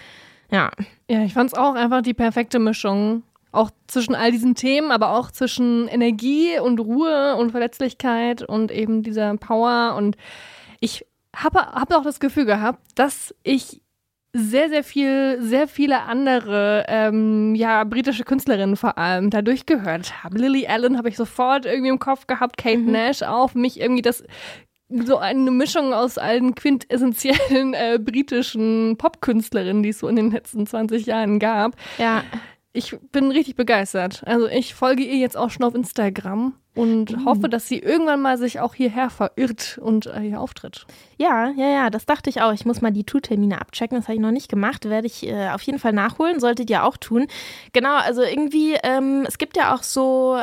Ja. 0.52 0.70
Ja, 1.10 1.24
ich 1.24 1.34
fand 1.34 1.50
es 1.50 1.58
auch 1.58 1.74
einfach 1.74 2.02
die 2.02 2.14
perfekte 2.14 2.60
Mischung. 2.60 3.24
Auch 3.50 3.72
zwischen 3.88 4.14
all 4.14 4.30
diesen 4.30 4.54
Themen, 4.54 4.92
aber 4.92 5.18
auch 5.18 5.32
zwischen 5.32 5.88
Energie 5.88 6.60
und 6.60 6.78
Ruhe 6.78 7.34
und 7.34 7.50
Verletzlichkeit 7.50 8.40
und 8.40 8.70
eben 8.70 9.02
dieser 9.02 9.36
Power. 9.36 9.96
Und 9.96 10.16
ich 10.78 11.07
habe 11.42 11.58
hab 11.60 11.92
auch 11.92 12.04
das 12.04 12.20
Gefühl 12.20 12.44
gehabt, 12.44 12.80
dass 12.94 13.34
ich 13.42 13.80
sehr, 14.34 14.68
sehr 14.68 14.84
viel, 14.84 15.38
sehr 15.40 15.66
viele 15.68 16.02
andere, 16.02 16.84
ähm, 16.88 17.54
ja, 17.54 17.82
britische 17.84 18.24
Künstlerinnen 18.24 18.76
vor 18.76 18.98
allem 18.98 19.30
dadurch 19.30 19.64
gehört 19.66 20.22
habe. 20.22 20.38
Lily 20.38 20.66
Allen 20.66 20.98
habe 20.98 21.08
ich 21.08 21.16
sofort 21.16 21.64
irgendwie 21.64 21.88
im 21.88 21.98
Kopf 21.98 22.26
gehabt, 22.26 22.58
Kate 22.58 22.78
mhm. 22.78 22.92
Nash 22.92 23.22
auch, 23.22 23.54
mich 23.54 23.80
irgendwie 23.80 24.02
das 24.02 24.22
so 24.90 25.18
eine 25.18 25.50
Mischung 25.50 25.92
aus 25.92 26.18
allen 26.18 26.54
quintessentiellen 26.54 27.74
äh, 27.74 27.98
britischen 28.02 28.96
Popkünstlerinnen, 28.96 29.82
die 29.82 29.90
es 29.90 29.98
so 29.98 30.08
in 30.08 30.16
den 30.16 30.30
letzten 30.30 30.66
20 30.66 31.06
Jahren 31.06 31.38
gab. 31.38 31.76
Ja. 31.98 32.22
Ich 32.74 32.96
bin 33.12 33.30
richtig 33.30 33.56
begeistert. 33.56 34.22
Also 34.26 34.46
ich 34.46 34.74
folge 34.74 35.02
ihr 35.02 35.16
jetzt 35.16 35.36
auch 35.36 35.50
schon 35.50 35.64
auf 35.64 35.74
Instagram 35.74 36.54
und 36.74 37.10
mhm. 37.16 37.24
hoffe, 37.24 37.48
dass 37.48 37.66
sie 37.66 37.78
irgendwann 37.78 38.20
mal 38.20 38.38
sich 38.38 38.60
auch 38.60 38.72
hierher 38.72 39.10
verirrt 39.10 39.80
und 39.82 40.06
äh, 40.06 40.20
hier 40.20 40.40
auftritt. 40.40 40.86
Ja, 41.16 41.50
ja, 41.56 41.66
ja, 41.66 41.90
das 41.90 42.06
dachte 42.06 42.30
ich 42.30 42.40
auch. 42.40 42.52
Ich 42.52 42.66
muss 42.66 42.80
mal 42.80 42.92
die 42.92 43.02
Tourtermine 43.02 43.60
abchecken. 43.60 43.98
Das 43.98 44.06
habe 44.06 44.14
ich 44.14 44.20
noch 44.20 44.30
nicht 44.30 44.48
gemacht. 44.48 44.84
Werde 44.84 45.08
ich 45.08 45.26
äh, 45.26 45.48
auf 45.48 45.62
jeden 45.62 45.78
Fall 45.78 45.92
nachholen. 45.92 46.38
Solltet 46.38 46.70
ihr 46.70 46.84
auch 46.84 46.96
tun. 46.96 47.26
Genau, 47.72 47.96
also 47.96 48.22
irgendwie, 48.22 48.74
ähm, 48.84 49.24
es 49.26 49.38
gibt 49.38 49.56
ja 49.56 49.74
auch 49.74 49.82
so 49.82 50.38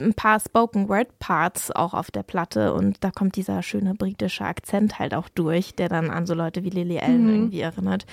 ein 0.00 0.14
paar 0.14 0.40
Spoken 0.40 0.90
Word 0.90 1.18
Parts 1.20 1.70
auch 1.70 1.94
auf 1.94 2.10
der 2.10 2.24
Platte 2.24 2.74
und 2.74 3.02
da 3.02 3.10
kommt 3.10 3.36
dieser 3.36 3.62
schöne 3.62 3.94
britische 3.94 4.44
Akzent 4.44 4.98
halt 4.98 5.14
auch 5.14 5.28
durch, 5.30 5.74
der 5.74 5.88
dann 5.88 6.10
an 6.10 6.26
so 6.26 6.34
Leute 6.34 6.64
wie 6.64 6.70
Lily 6.70 6.98
Allen 6.98 7.28
mhm. 7.28 7.34
irgendwie 7.34 7.60
erinnert. 7.60 8.04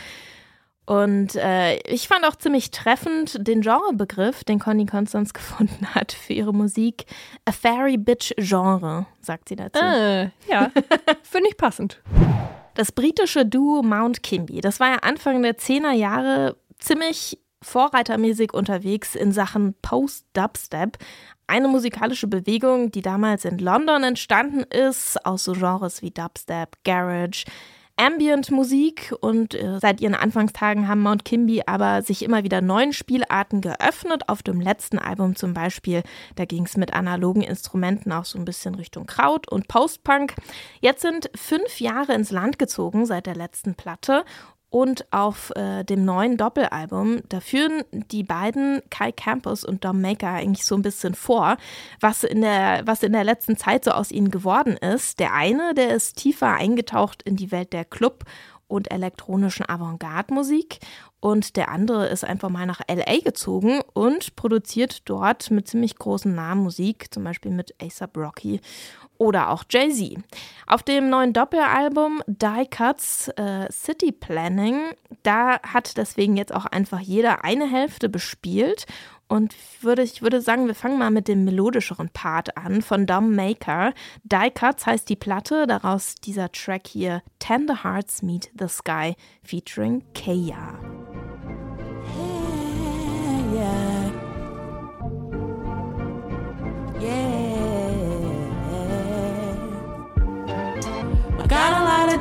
Und 0.85 1.35
äh, 1.35 1.77
ich 1.87 2.07
fand 2.07 2.25
auch 2.25 2.35
ziemlich 2.35 2.69
treffend 2.69 3.47
den 3.47 3.61
Genrebegriff, 3.61 4.43
den 4.43 4.59
Connie 4.59 4.85
Constance 4.85 5.33
gefunden 5.33 5.93
hat 5.95 6.11
für 6.11 6.33
ihre 6.33 6.53
Musik. 6.53 7.05
A 7.45 7.51
Fairy 7.51 7.97
Bitch 7.97 8.33
Genre, 8.37 9.07
sagt 9.21 9.49
sie 9.49 9.55
dazu. 9.55 9.79
Äh, 9.81 10.25
ja, 10.47 10.71
finde 11.23 11.49
ich 11.49 11.57
passend. 11.57 12.01
Das 12.75 12.91
britische 12.91 13.45
Duo 13.45 13.81
Mount 13.81 14.21
Kimby, 14.21 14.61
das 14.61 14.79
war 14.79 14.89
ja 14.89 14.97
Anfang 14.97 15.41
der 15.41 15.57
10er 15.57 15.93
Jahre 15.93 16.57
ziemlich 16.77 17.39
vorreitermäßig 17.63 18.53
unterwegs 18.53 19.15
in 19.15 19.31
Sachen 19.31 19.73
Post-Dubstep. 19.81 20.97
Eine 21.47 21.67
musikalische 21.67 22.27
Bewegung, 22.27 22.91
die 22.91 23.01
damals 23.01 23.45
in 23.45 23.57
London 23.57 24.03
entstanden 24.03 24.63
ist, 24.63 25.25
aus 25.25 25.45
so 25.45 25.53
Genres 25.53 26.01
wie 26.01 26.11
Dubstep, 26.11 26.77
Garage, 26.83 27.45
Ambient-Musik 27.97 29.13
und 29.21 29.53
äh, 29.53 29.79
seit 29.79 30.01
ihren 30.01 30.15
Anfangstagen 30.15 30.87
haben 30.87 31.01
Mount 31.01 31.23
Kimby 31.23 31.63
aber 31.65 32.01
sich 32.01 32.23
immer 32.23 32.43
wieder 32.43 32.61
neuen 32.61 32.91
Spielarten 32.91 33.61
geöffnet. 33.61 34.27
Auf 34.27 34.43
dem 34.43 34.59
letzten 34.59 34.99
Album 34.99 35.35
zum 35.35 35.53
Beispiel, 35.53 36.03
da 36.35 36.45
ging 36.45 36.65
es 36.65 36.75
mit 36.75 36.93
analogen 36.93 37.41
Instrumenten 37.41 38.11
auch 38.11 38.25
so 38.25 38.37
ein 38.37 38.45
bisschen 38.45 38.75
Richtung 38.75 39.05
Kraut 39.05 39.47
und 39.49 39.67
Post-Punk. 39.67 40.35
Jetzt 40.81 41.01
sind 41.01 41.29
fünf 41.35 41.79
Jahre 41.79 42.13
ins 42.13 42.31
Land 42.31 42.59
gezogen 42.59 43.05
seit 43.05 43.27
der 43.27 43.35
letzten 43.35 43.75
Platte 43.75 44.25
und 44.75 45.05
auf 45.13 45.53
äh, 45.55 45.85
dem 45.85 46.03
neuen 46.03 46.35
Doppelalbum, 46.35 47.21
da 47.29 47.39
führen 47.39 47.83
die 47.93 48.23
beiden 48.23 48.81
Kai 48.89 49.13
Campus 49.13 49.63
und 49.63 49.85
Dom 49.85 50.01
Maker 50.01 50.27
eigentlich 50.27 50.65
so 50.65 50.75
ein 50.75 50.81
bisschen 50.81 51.13
vor, 51.13 51.55
was 52.01 52.25
in 52.25 52.41
der, 52.41 52.81
was 52.85 53.01
in 53.01 53.13
der 53.13 53.23
letzten 53.23 53.55
Zeit 53.55 53.85
so 53.85 53.91
aus 53.91 54.11
ihnen 54.11 54.31
geworden 54.31 54.75
ist. 54.75 55.21
Der 55.21 55.33
eine, 55.33 55.75
der 55.75 55.95
ist 55.95 56.17
tiefer 56.17 56.55
eingetaucht 56.55 57.23
in 57.23 57.37
die 57.37 57.53
Welt 57.53 57.71
der 57.71 57.85
Club- 57.85 58.25
und 58.67 58.91
elektronischen 58.91 59.65
Avantgarde-Musik 59.65 60.79
und 61.25 61.55
der 61.55 61.69
andere 61.69 62.05
ist 62.05 62.23
einfach 62.23 62.49
mal 62.49 62.67
nach 62.67 62.81
LA 62.87 63.21
gezogen 63.23 63.81
und 63.93 64.35
produziert 64.35 65.09
dort 65.09 65.49
mit 65.49 65.67
ziemlich 65.67 65.95
großen 65.95 66.35
Namen 66.35 66.61
Musik, 66.61 67.11
zum 67.11 67.23
Beispiel 67.23 67.49
mit 67.49 67.73
ASAP 67.81 68.15
Rocky 68.15 68.61
oder 69.17 69.49
auch 69.49 69.63
Jay-Z. 69.67 70.19
Auf 70.67 70.83
dem 70.83 71.09
neuen 71.09 71.33
Doppelalbum 71.33 72.21
Die 72.27 72.67
Cuts 72.69 73.29
äh, 73.37 73.71
City 73.71 74.11
Planning, 74.11 74.91
da 75.23 75.59
hat 75.63 75.97
deswegen 75.97 76.37
jetzt 76.37 76.53
auch 76.53 76.67
einfach 76.67 76.99
jeder 76.99 77.43
eine 77.43 77.65
Hälfte 77.65 78.07
bespielt. 78.07 78.85
Und 79.27 79.55
würde, 79.81 80.03
ich 80.03 80.21
würde 80.21 80.41
sagen, 80.41 80.67
wir 80.67 80.75
fangen 80.75 80.99
mal 80.99 81.09
mit 81.09 81.27
dem 81.27 81.43
melodischeren 81.43 82.09
Part 82.09 82.55
an 82.55 82.83
von 82.83 83.07
Dom 83.07 83.35
Maker. 83.35 83.93
Die 84.21 84.51
Cuts 84.53 84.85
heißt 84.85 85.09
die 85.09 85.15
Platte, 85.15 85.65
daraus 85.65 86.13
dieser 86.13 86.51
Track 86.51 86.85
hier 86.85 87.23
Tender 87.39 87.83
Hearts 87.83 88.21
Meet 88.21 88.51
the 88.59 88.67
Sky 88.67 89.15
featuring 89.41 90.03
Kaya. 90.13 90.94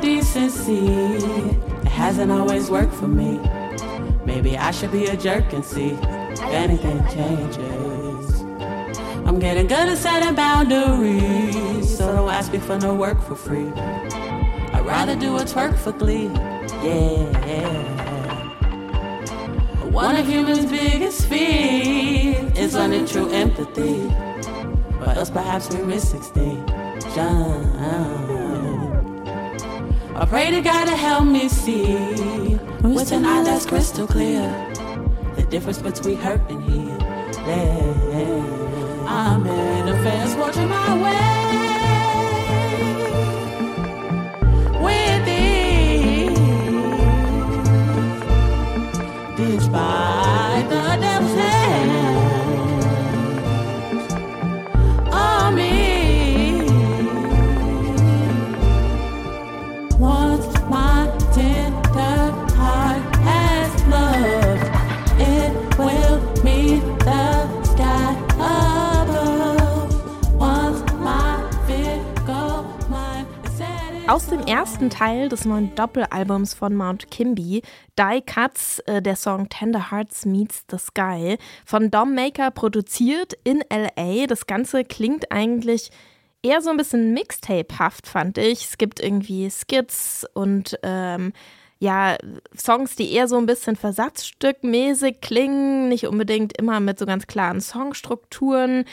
Decency. 0.05 0.85
It 0.85 1.87
hasn't 1.87 2.31
always 2.31 2.69
worked 2.69 2.93
for 2.93 3.07
me. 3.07 3.39
Maybe 4.23 4.55
I 4.55 4.69
should 4.69 4.91
be 4.91 5.07
a 5.07 5.17
jerk 5.17 5.51
and 5.51 5.65
see 5.65 5.97
if 6.33 6.41
anything 6.41 6.99
changes. 7.07 8.41
I'm 9.25 9.39
getting 9.39 9.65
good 9.65 9.89
at 9.89 9.97
setting 9.97 10.35
boundaries, 10.35 11.97
so 11.97 12.15
don't 12.15 12.29
ask 12.29 12.53
me 12.53 12.59
for 12.59 12.77
no 12.77 12.93
work 12.93 13.19
for 13.23 13.35
free. 13.35 13.71
I'd 14.75 14.85
rather 14.85 15.15
do 15.15 15.33
what's 15.33 15.55
work 15.55 15.75
for 15.75 15.91
glee. 15.91 16.29
Yeah. 16.85 17.73
One 19.89 20.15
of 20.17 20.27
human's 20.27 20.67
biggest 20.67 21.27
fears 21.27 22.59
is 22.59 22.75
learning 22.75 23.07
true 23.07 23.31
empathy. 23.31 24.07
But 24.99 25.17
else 25.17 25.31
perhaps 25.31 25.73
we 25.73 25.81
miss 25.81 26.13
extinction. 26.13 28.34
I 30.17 30.25
pray 30.25 30.49
to 30.49 30.61
God 30.61 30.85
to 30.85 30.95
help 30.95 31.25
me 31.25 31.49
see 31.49 32.55
with 32.81 33.11
an 33.11 33.25
eye 33.25 33.43
that's 33.43 33.65
crystal 33.65 34.07
clear 34.07 34.43
the 35.35 35.43
difference 35.43 35.79
between 35.79 36.15
hurt 36.15 36.39
and 36.49 36.63
heal. 36.63 36.97
I'm 39.07 39.45
in 39.45 39.89
a 39.89 40.03
fast 40.03 40.37
watching 40.37 40.69
my 40.69 41.03
way 41.03 41.34
Aus 74.15 74.27
dem 74.27 74.47
ersten 74.47 74.89
Teil 74.89 75.27
des 75.27 75.43
neuen 75.43 75.75
Doppelalbums 75.75 76.53
von 76.53 76.73
Mount 76.73 77.11
Kimby, 77.11 77.61
Die 77.99 78.21
Cuts, 78.25 78.79
äh, 78.85 79.01
der 79.01 79.17
Song 79.17 79.49
Tender 79.49 79.91
Hearts 79.91 80.25
Meets 80.25 80.63
the 80.71 80.77
Sky, 80.77 81.37
von 81.65 81.91
Dom 81.91 82.15
Maker 82.15 82.49
produziert 82.51 83.33
in 83.43 83.61
LA. 83.69 84.25
Das 84.25 84.47
Ganze 84.47 84.85
klingt 84.85 85.33
eigentlich 85.33 85.89
eher 86.41 86.61
so 86.61 86.69
ein 86.69 86.77
bisschen 86.77 87.13
Mixtape-haft, 87.13 88.07
fand 88.07 88.37
ich. 88.37 88.63
Es 88.63 88.77
gibt 88.77 89.01
irgendwie 89.01 89.49
Skits 89.49 90.25
und 90.33 90.79
ähm, 90.81 91.33
ja, 91.79 92.15
Songs, 92.57 92.95
die 92.95 93.11
eher 93.11 93.27
so 93.27 93.37
ein 93.37 93.45
bisschen 93.45 93.75
versatzstückmäßig 93.75 95.19
klingen, 95.19 95.89
nicht 95.89 96.07
unbedingt 96.07 96.57
immer 96.57 96.79
mit 96.79 96.97
so 96.97 97.05
ganz 97.05 97.27
klaren 97.27 97.59
Songstrukturen. 97.59 98.85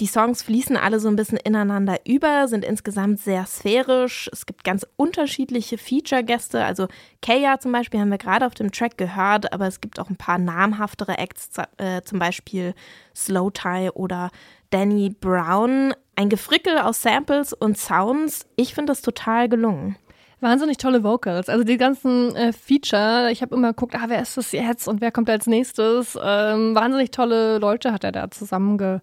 Die 0.00 0.06
Songs 0.06 0.42
fließen 0.42 0.76
alle 0.76 1.00
so 1.00 1.08
ein 1.08 1.16
bisschen 1.16 1.38
ineinander 1.38 1.98
über, 2.04 2.46
sind 2.48 2.62
insgesamt 2.62 3.20
sehr 3.20 3.46
sphärisch. 3.46 4.28
Es 4.32 4.44
gibt 4.44 4.64
ganz 4.64 4.86
unterschiedliche 4.96 5.78
Feature-Gäste. 5.78 6.62
Also 6.62 6.88
Kaya 7.22 7.58
zum 7.58 7.72
Beispiel 7.72 8.00
haben 8.00 8.10
wir 8.10 8.18
gerade 8.18 8.46
auf 8.46 8.54
dem 8.54 8.70
Track 8.70 8.98
gehört, 8.98 9.54
aber 9.54 9.66
es 9.66 9.80
gibt 9.80 9.98
auch 9.98 10.10
ein 10.10 10.16
paar 10.16 10.38
namhaftere 10.38 11.16
Acts, 11.16 11.48
äh, 11.78 12.02
zum 12.02 12.18
Beispiel 12.18 12.74
Slow 13.14 13.50
Tie 13.50 13.88
oder 13.94 14.30
Danny 14.68 15.08
Brown. 15.08 15.94
Ein 16.16 16.28
Gefrickel 16.28 16.78
aus 16.78 17.00
Samples 17.00 17.54
und 17.54 17.78
Sounds. 17.78 18.46
Ich 18.56 18.74
finde 18.74 18.90
das 18.90 19.00
total 19.00 19.48
gelungen. 19.48 19.96
Wahnsinnig 20.40 20.76
tolle 20.76 21.02
Vocals. 21.02 21.48
Also 21.48 21.64
die 21.64 21.78
ganzen 21.78 22.34
äh, 22.36 22.52
Feature, 22.52 23.30
ich 23.32 23.40
habe 23.40 23.54
immer 23.54 23.68
geguckt, 23.68 23.94
ah, 23.94 24.04
wer 24.08 24.20
ist 24.20 24.36
das 24.36 24.52
jetzt 24.52 24.86
und 24.86 25.00
wer 25.00 25.10
kommt 25.10 25.30
als 25.30 25.46
nächstes. 25.46 26.18
Ähm, 26.22 26.74
wahnsinnig 26.74 27.10
tolle 27.10 27.58
Leute 27.58 27.92
hat 27.92 28.04
er 28.04 28.12
da 28.12 28.30
zusammenge 28.30 29.00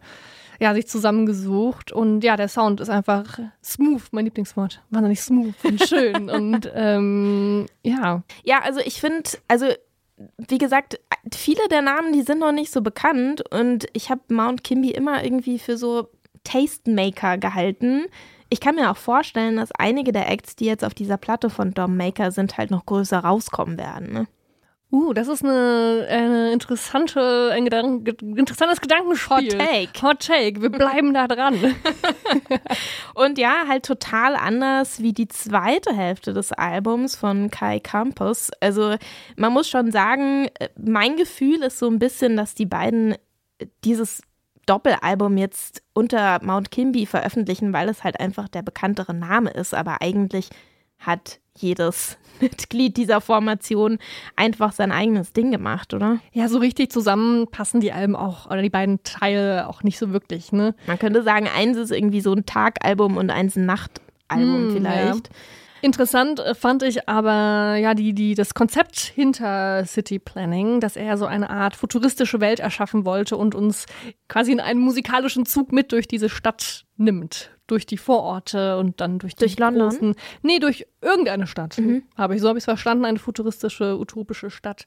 ja, 0.60 0.74
sich 0.74 0.88
zusammengesucht. 0.88 1.92
Und 1.92 2.24
ja, 2.24 2.38
der 2.38 2.48
Sound 2.48 2.80
ist 2.80 2.90
einfach 2.90 3.40
smooth, 3.64 4.04
mein 4.12 4.26
Lieblingswort. 4.26 4.82
Wahnsinnig 4.92 5.22
smooth 5.22 5.56
und 5.64 5.84
schön. 5.88 6.30
und 6.30 6.72
ähm, 6.74 7.66
ja. 7.82 8.24
Ja, 8.44 8.60
also 8.62 8.80
ich 8.80 9.02
finde, 9.02 9.30
also 9.48 9.66
wie 10.48 10.58
gesagt, 10.60 11.00
viele 11.34 11.68
der 11.70 11.82
Namen, 11.82 12.14
die 12.14 12.22
sind 12.22 12.40
noch 12.40 12.52
nicht 12.52 12.72
so 12.72 12.82
bekannt. 12.82 13.44
Und 13.52 13.88
ich 13.94 14.10
habe 14.10 14.22
Mount 14.30 14.64
Kimby 14.64 14.92
immer 14.92 15.24
irgendwie 15.24 15.60
für 15.60 15.78
so 15.78 16.10
Tastemaker 16.44 17.38
gehalten 17.38 18.06
ich 18.54 18.60
kann 18.60 18.76
mir 18.76 18.92
auch 18.92 18.98
vorstellen, 18.98 19.58
dass 19.58 19.72
einige 19.80 20.12
der 20.12 20.30
Acts, 20.30 20.56
die 20.56 20.66
jetzt 20.66 20.86
auf 20.86 20.94
dieser 20.94 21.18
Platte 21.18 21.50
von 21.50 21.74
Dom 21.74 21.98
Maker 21.98 22.32
sind, 22.32 22.56
halt 22.56 22.70
noch 22.70 22.86
größer 22.86 23.18
rauskommen 23.18 23.80
werden. 23.80 24.14
Ne? 24.14 24.28
Uh, 24.92 25.12
das 25.12 25.28
ist 25.28 25.44
eine, 25.44 26.06
eine 26.08 26.54
interessante, 26.54 27.50
ein 27.52 27.66
Gedank 27.66 28.08
interessantes 28.22 28.80
Gedankenspiel. 28.80 29.36
Hot 29.36 29.50
Take. 29.50 30.02
Hot 30.04 30.20
Take. 30.20 30.62
Wir 30.62 30.70
bleiben 30.70 31.16
da 31.16 31.28
dran. 31.28 31.56
Und 33.16 33.40
ja, 33.40 33.64
halt 33.68 33.88
total 33.88 34.36
anders 34.36 35.02
wie 35.02 35.14
die 35.14 35.28
zweite 35.28 35.96
Hälfte 35.96 36.32
des 36.32 36.52
Albums 36.52 37.16
von 37.16 37.50
Kai 37.50 37.80
Campus. 37.80 38.52
Also 38.60 38.98
man 39.36 39.52
muss 39.52 39.68
schon 39.68 39.92
sagen, 39.92 40.48
äh, 40.60 40.70
mein 40.78 41.16
Gefühl 41.16 41.64
ist 41.64 41.80
so 41.80 41.88
ein 41.88 41.98
bisschen, 41.98 42.38
dass 42.38 42.54
die 42.54 42.68
beiden 42.68 43.16
dieses 43.84 44.22
Doppelalbum 44.66 45.38
jetzt 45.38 45.84
unter 45.94 46.44
Mount 46.44 46.72
Kimby 46.72 47.06
veröffentlichen, 47.06 47.74
weil 47.74 47.90
es 47.90 48.04
halt 48.04 48.20
einfach 48.20 48.48
der 48.48 48.62
bekanntere 48.62 49.14
Name 49.14 49.50
ist. 49.52 49.74
Aber 49.74 50.02
eigentlich 50.02 50.50
hat 51.00 51.40
jedes 51.56 52.18
Mitglied 52.42 52.98
dieser 52.98 53.22
Formation 53.22 54.00
einfach 54.36 54.72
sein 54.72 54.92
eigenes 54.92 55.34
Ding 55.34 55.52
gemacht, 55.52 55.94
oder? 55.94 56.20
Ja, 56.32 56.48
so 56.48 56.58
richtig 56.58 56.92
zusammen 56.92 57.48
passen 57.52 57.80
die 57.80 57.92
Alben 57.92 58.16
auch, 58.16 58.48
oder 58.48 58.62
die 58.62 58.70
beiden 58.70 59.04
Teile 59.04 59.68
auch 59.68 59.84
nicht 59.84 60.00
so 60.00 60.12
wirklich, 60.12 60.52
ne? 60.52 60.76
Man 60.88 61.00
könnte 61.00 61.24
sagen, 61.24 61.48
eins 61.54 61.78
ist 61.78 61.92
irgendwie 61.92 62.22
so 62.22 62.34
ein 62.34 62.46
Tagalbum 62.46 63.18
und 63.18 63.30
eins 63.30 63.56
ein 63.56 63.66
Nachtalbum 63.66 64.68
hm, 64.68 64.72
vielleicht. 64.74 65.28
Ja. 65.28 65.34
Interessant 65.84 66.40
äh, 66.40 66.56
fand 66.56 66.82
ich 66.82 67.10
aber 67.10 67.76
ja 67.76 67.94
die, 67.94 68.14
die, 68.14 68.36
das 68.36 68.54
Konzept 68.54 69.00
hinter 69.00 69.84
City 69.86 70.18
Planning, 70.18 70.80
dass 70.80 70.96
er 70.96 71.18
so 71.18 71.26
eine 71.26 71.50
Art 71.50 71.76
futuristische 71.76 72.40
Welt 72.40 72.62
erschaffen 72.62 73.04
wollte 73.04 73.36
und 73.36 73.54
uns 73.54 73.86
quasi 74.30 74.54
in 74.54 74.62
einen 74.62 74.80
musikalischen 74.80 75.46
Zug 75.46 75.74
mit 75.74 75.92
durch 75.92 76.08
diese 76.08 76.30
Stadt 76.30 76.86
nimmt. 76.96 77.52
Durch 77.68 77.86
die 77.86 77.98
Vororte 77.98 78.78
und 78.78 79.02
dann 79.02 79.20
durch 79.20 79.36
die 79.36 79.40
durch 79.40 79.60
London? 79.60 79.90
großen. 79.90 80.16
Nee, 80.42 80.60
durch 80.60 80.88
irgendeine 81.02 81.48
Stadt. 81.48 81.78
Mhm. 81.78 82.04
Habe 82.16 82.36
ich, 82.36 82.42
so 82.42 82.48
habe 82.48 82.58
ich 82.58 82.62
es 82.62 82.66
verstanden, 82.66 83.04
eine 83.04 83.20
futuristische, 83.20 84.00
utopische 84.00 84.52
Stadt. 84.52 84.86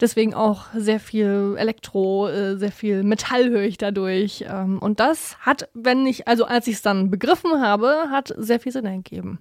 Deswegen 0.00 0.34
auch 0.34 0.66
sehr 0.72 1.00
viel 1.00 1.56
Elektro, 1.58 2.28
äh, 2.28 2.56
sehr 2.58 2.70
viel 2.70 3.02
Metall 3.02 3.50
höre 3.50 3.62
ich 3.62 3.76
dadurch. 3.76 4.44
Ähm, 4.48 4.78
und 4.78 5.00
das 5.00 5.36
hat, 5.40 5.68
wenn 5.74 6.06
ich, 6.06 6.28
also 6.28 6.44
als 6.44 6.68
ich 6.68 6.76
es 6.76 6.82
dann 6.82 7.10
begriffen 7.10 7.60
habe, 7.60 8.06
hat 8.10 8.32
sehr 8.36 8.60
viel 8.60 8.70
Sinn 8.70 8.86
ergeben. 8.86 9.40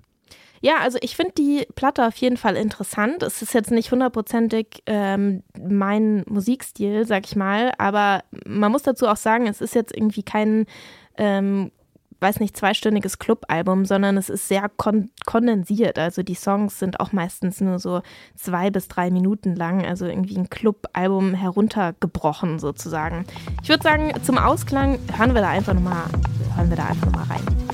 Ja, 0.62 0.78
also 0.82 0.98
ich 1.02 1.16
finde 1.16 1.34
die 1.38 1.68
Platte 1.76 2.06
auf 2.08 2.16
jeden 2.18 2.38
Fall 2.38 2.56
interessant. 2.56 3.24
Es 3.24 3.42
ist 3.42 3.54
jetzt 3.54 3.72
nicht 3.72 3.92
hundertprozentig 3.92 4.84
ähm, 4.86 5.44
mein 5.60 6.24
Musikstil, 6.28 7.06
sag 7.06 7.26
ich 7.26 7.36
mal, 7.36 7.72
aber 7.78 8.24
man 8.46 8.72
muss 8.72 8.84
dazu 8.84 9.08
auch 9.08 9.18
sagen, 9.18 9.48
es 9.48 9.62
ist 9.62 9.76
jetzt 9.76 9.96
irgendwie 9.96 10.24
kein, 10.24 10.66
ähm, 11.18 11.72
weiß 12.20 12.40
nicht, 12.40 12.58
zweistündiges 12.58 13.20
Clubalbum, 13.20 13.86
sondern 13.86 14.18
es 14.18 14.30
ist 14.30 14.48
sehr 14.48 14.70
kon 14.76 15.12
kondensiert. 15.26 16.00
Also 16.00 16.24
die 16.24 16.34
Songs 16.34 16.80
sind 16.80 17.00
auch 17.00 17.12
meistens 17.12 17.62
nur 17.62 17.78
so 17.78 18.02
zwei 18.36 18.72
bis 18.72 18.88
drei 18.88 19.12
Minuten 19.12 19.56
lang, 19.56 19.86
also 19.86 20.06
irgendwie 20.06 20.38
ein 20.38 20.50
Clubalbum 20.50 21.36
heruntergebrochen 21.36 22.58
sozusagen. 22.58 23.26
Ich 23.62 23.70
würde 23.70 23.84
sagen, 23.84 24.14
zum 24.24 24.40
Ausklang 24.40 24.98
hören 25.16 25.36
wir 25.36 25.42
da 25.42 25.50
einfach 25.50 25.74
nochmal, 25.74 26.06
hören 26.56 26.70
wir 26.70 26.78
da 26.78 26.86
einfach 26.86 27.06
nochmal 27.06 27.26
rein. 27.26 27.67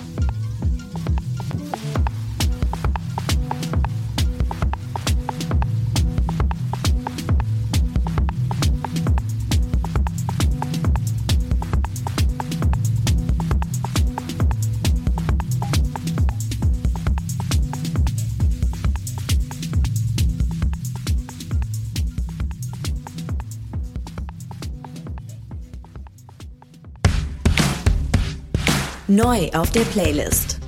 Neu 29.16 29.48
auf 29.54 29.70
der 29.70 29.82
Playlist. 29.82 30.60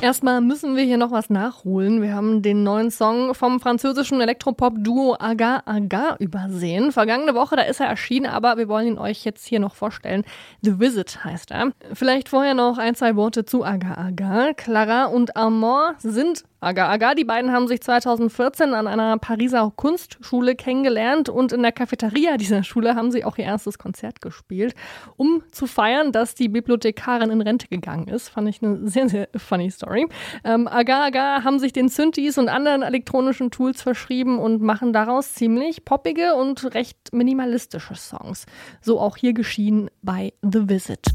Erstmal 0.00 0.40
müssen 0.40 0.76
wir 0.76 0.84
hier 0.84 0.96
noch 0.96 1.10
was 1.10 1.28
nachholen. 1.28 2.00
Wir 2.00 2.14
haben 2.14 2.40
den 2.40 2.62
neuen 2.62 2.90
Song 2.90 3.34
vom 3.34 3.60
französischen 3.60 4.18
Elektropop-Duo 4.22 5.16
Aga 5.18 5.62
Aga 5.66 6.16
übersehen. 6.18 6.90
Vergangene 6.90 7.34
Woche, 7.34 7.56
da 7.56 7.62
ist 7.62 7.80
er 7.80 7.88
erschienen, 7.88 8.24
aber 8.24 8.56
wir 8.56 8.68
wollen 8.68 8.86
ihn 8.86 8.98
euch 8.98 9.26
jetzt 9.26 9.46
hier 9.46 9.60
noch 9.60 9.74
vorstellen. 9.74 10.24
The 10.62 10.80
Visit 10.80 11.22
heißt 11.22 11.50
er. 11.50 11.72
Vielleicht 11.92 12.30
vorher 12.30 12.54
noch 12.54 12.78
ein, 12.78 12.94
zwei 12.94 13.14
Worte 13.14 13.44
zu 13.44 13.62
Aga 13.62 13.92
Aga. 13.98 14.54
Clara 14.54 15.04
und 15.04 15.36
Armand 15.36 16.00
sind 16.00 16.44
Aga 16.60 16.88
Aga. 16.88 17.14
Die 17.14 17.24
beiden 17.24 17.52
haben 17.52 17.68
sich 17.68 17.80
2014 17.80 18.72
an 18.72 18.86
einer 18.86 19.18
Pariser 19.18 19.72
Kunstschule 19.74 20.54
kennengelernt 20.54 21.28
und 21.28 21.52
in 21.52 21.62
der 21.62 21.72
Cafeteria 21.72 22.36
dieser 22.36 22.62
Schule 22.62 22.94
haben 22.94 23.10
sie 23.10 23.24
auch 23.24 23.36
ihr 23.38 23.44
erstes 23.44 23.78
Konzert 23.78 24.20
gespielt, 24.20 24.74
um 25.16 25.42
zu 25.52 25.66
feiern, 25.66 26.12
dass 26.12 26.34
die 26.34 26.48
Bibliothekarin 26.48 27.30
in 27.30 27.42
Rente 27.42 27.68
gegangen 27.68 28.08
ist. 28.08 28.28
Fand 28.28 28.48
ich 28.48 28.62
eine 28.62 28.88
sehr, 28.88 29.08
sehr 29.08 29.28
funny 29.36 29.70
Story. 29.70 30.08
Ähm, 30.44 30.66
Aga 30.66 31.06
Aga 31.06 31.44
haben 31.44 31.58
sich 31.58 31.72
den 31.72 31.88
Synthes 31.88 32.38
und 32.38 32.48
anderen 32.48 32.82
elektronischen 32.82 33.50
Tools 33.50 33.82
verschrieben 33.82 34.38
und 34.38 34.62
machen 34.62 34.92
daraus 34.92 35.34
ziemlich 35.34 35.84
poppige 35.84 36.34
und 36.34 36.74
recht 36.74 37.12
minimalistische 37.12 37.94
Songs. 37.94 38.46
So 38.80 38.98
auch 38.98 39.16
hier 39.16 39.34
geschehen 39.34 39.90
bei 40.02 40.32
The 40.42 40.68
Visit. 40.68 41.06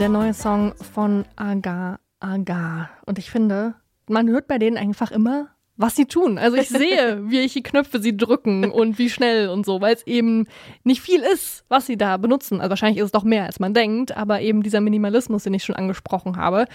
Der 0.00 0.08
neue 0.08 0.32
Song 0.32 0.72
von 0.76 1.26
Agar 1.36 2.00
Agar. 2.20 2.88
Und 3.04 3.18
ich 3.18 3.30
finde, 3.30 3.74
man 4.08 4.30
hört 4.30 4.48
bei 4.48 4.56
denen 4.56 4.78
einfach 4.78 5.10
immer 5.10 5.48
was 5.80 5.96
sie 5.96 6.04
tun. 6.04 6.38
Also 6.38 6.56
ich 6.56 6.68
sehe, 6.80 7.20
welche 7.22 7.62
Knöpfe 7.62 8.00
sie 8.00 8.16
drücken 8.16 8.70
und 8.70 8.98
wie 8.98 9.08
schnell 9.08 9.48
und 9.48 9.64
so, 9.64 9.80
weil 9.80 9.94
es 9.94 10.06
eben 10.06 10.46
nicht 10.84 11.00
viel 11.00 11.20
ist, 11.20 11.64
was 11.68 11.86
sie 11.86 11.96
da 11.96 12.16
benutzen. 12.18 12.60
Also 12.60 12.70
wahrscheinlich 12.70 12.98
ist 12.98 13.06
es 13.06 13.12
doch 13.12 13.24
mehr, 13.24 13.46
als 13.46 13.60
man 13.60 13.72
denkt, 13.72 14.16
aber 14.16 14.40
eben 14.42 14.62
dieser 14.62 14.80
Minimalismus, 14.80 15.44
den 15.44 15.54
ich 15.54 15.64
schon 15.64 15.76
angesprochen 15.76 16.36
habe. 16.36 16.66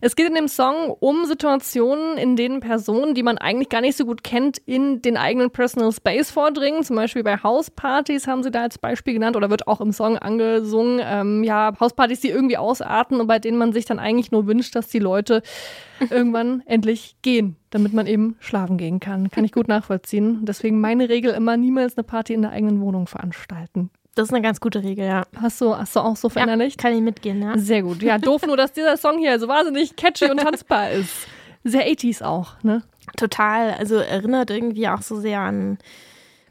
Es 0.00 0.16
geht 0.16 0.28
in 0.28 0.34
dem 0.34 0.48
Song 0.48 0.90
um 0.98 1.24
Situationen, 1.24 2.18
in 2.18 2.34
denen 2.34 2.60
Personen, 2.60 3.14
die 3.14 3.22
man 3.22 3.38
eigentlich 3.38 3.68
gar 3.68 3.80
nicht 3.80 3.96
so 3.96 4.04
gut 4.04 4.24
kennt, 4.24 4.58
in 4.66 5.02
den 5.02 5.16
eigenen 5.16 5.50
Personal 5.50 5.92
Space 5.92 6.30
vordringen. 6.30 6.82
Zum 6.82 6.96
Beispiel 6.96 7.22
bei 7.22 7.38
Hauspartys 7.40 8.26
haben 8.26 8.42
sie 8.42 8.50
da 8.50 8.62
als 8.62 8.78
Beispiel 8.78 9.14
genannt 9.14 9.36
oder 9.36 9.50
wird 9.50 9.68
auch 9.68 9.80
im 9.80 9.92
Song 9.92 10.18
angesungen. 10.18 11.00
Ähm, 11.02 11.44
ja, 11.44 11.72
Hauspartys, 11.78 12.20
die 12.20 12.30
irgendwie 12.30 12.56
ausarten 12.56 13.20
und 13.20 13.28
bei 13.28 13.38
denen 13.38 13.58
man 13.58 13.72
sich 13.72 13.84
dann 13.84 14.00
eigentlich 14.00 14.32
nur 14.32 14.46
wünscht, 14.46 14.74
dass 14.74 14.88
die 14.88 14.98
Leute 14.98 15.42
irgendwann 16.10 16.62
endlich 16.66 17.16
gehen, 17.22 17.56
damit 17.70 17.92
man 17.92 18.06
eben 18.06 18.36
schlafen 18.40 18.78
gehen 18.78 19.00
kann. 19.00 19.30
Kann 19.30 19.44
ich 19.44 19.52
gut 19.52 19.68
nachvollziehen. 19.68 20.44
Deswegen 20.44 20.80
meine 20.80 21.08
Regel 21.08 21.32
immer 21.32 21.56
niemals 21.56 21.96
eine 21.96 22.04
Party 22.04 22.34
in 22.34 22.42
der 22.42 22.52
eigenen 22.52 22.80
Wohnung 22.80 23.06
veranstalten. 23.06 23.90
Das 24.14 24.28
ist 24.28 24.34
eine 24.34 24.42
ganz 24.42 24.60
gute 24.60 24.82
Regel, 24.82 25.06
ja. 25.06 25.22
Hast 25.40 25.60
du, 25.60 25.76
hast 25.76 25.94
du 25.94 26.00
auch 26.00 26.16
so 26.16 26.28
verinnerlicht? 26.28 26.82
Ja, 26.82 26.88
kann 26.88 26.96
ich 26.96 27.02
mitgehen, 27.02 27.40
ja. 27.40 27.56
Sehr 27.56 27.82
gut. 27.82 28.02
Ja, 28.02 28.18
doof 28.18 28.44
nur, 28.44 28.56
dass 28.56 28.72
dieser 28.72 28.96
Song 28.96 29.18
hier 29.18 29.38
so 29.38 29.46
wahnsinnig 29.46 29.94
catchy 29.94 30.28
und 30.28 30.38
tanzbar 30.38 30.90
ist. 30.92 31.28
Sehr 31.62 31.88
80s 31.88 32.22
auch, 32.24 32.60
ne? 32.64 32.82
Total. 33.16 33.74
Also 33.74 33.96
erinnert 33.96 34.50
irgendwie 34.50 34.88
auch 34.88 35.02
so 35.02 35.20
sehr 35.20 35.40
an 35.40 35.78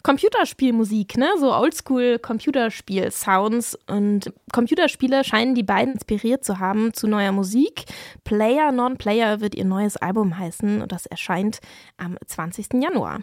Computerspielmusik, 0.02 1.18
ne? 1.18 1.28
So 1.40 1.54
oldschool 1.54 2.20
Computerspiel-Sounds. 2.20 3.78
Und 3.88 4.32
Computerspiele 4.52 5.24
scheinen 5.24 5.56
die 5.56 5.64
beiden 5.64 5.94
inspiriert 5.94 6.44
zu 6.46 6.60
haben 6.60 6.94
zu 6.94 7.08
neuer 7.08 7.32
Musik. 7.32 7.84
Player 8.24 8.72
Non-Player 8.72 9.42
wird 9.42 9.56
ihr 9.56 9.66
neues 9.66 9.98
Album 9.98 10.38
heißen 10.38 10.82
und 10.82 10.92
das 10.92 11.06
erscheint 11.06 11.60
am 11.98 12.18
20. 12.26 12.82
Januar. 12.82 13.20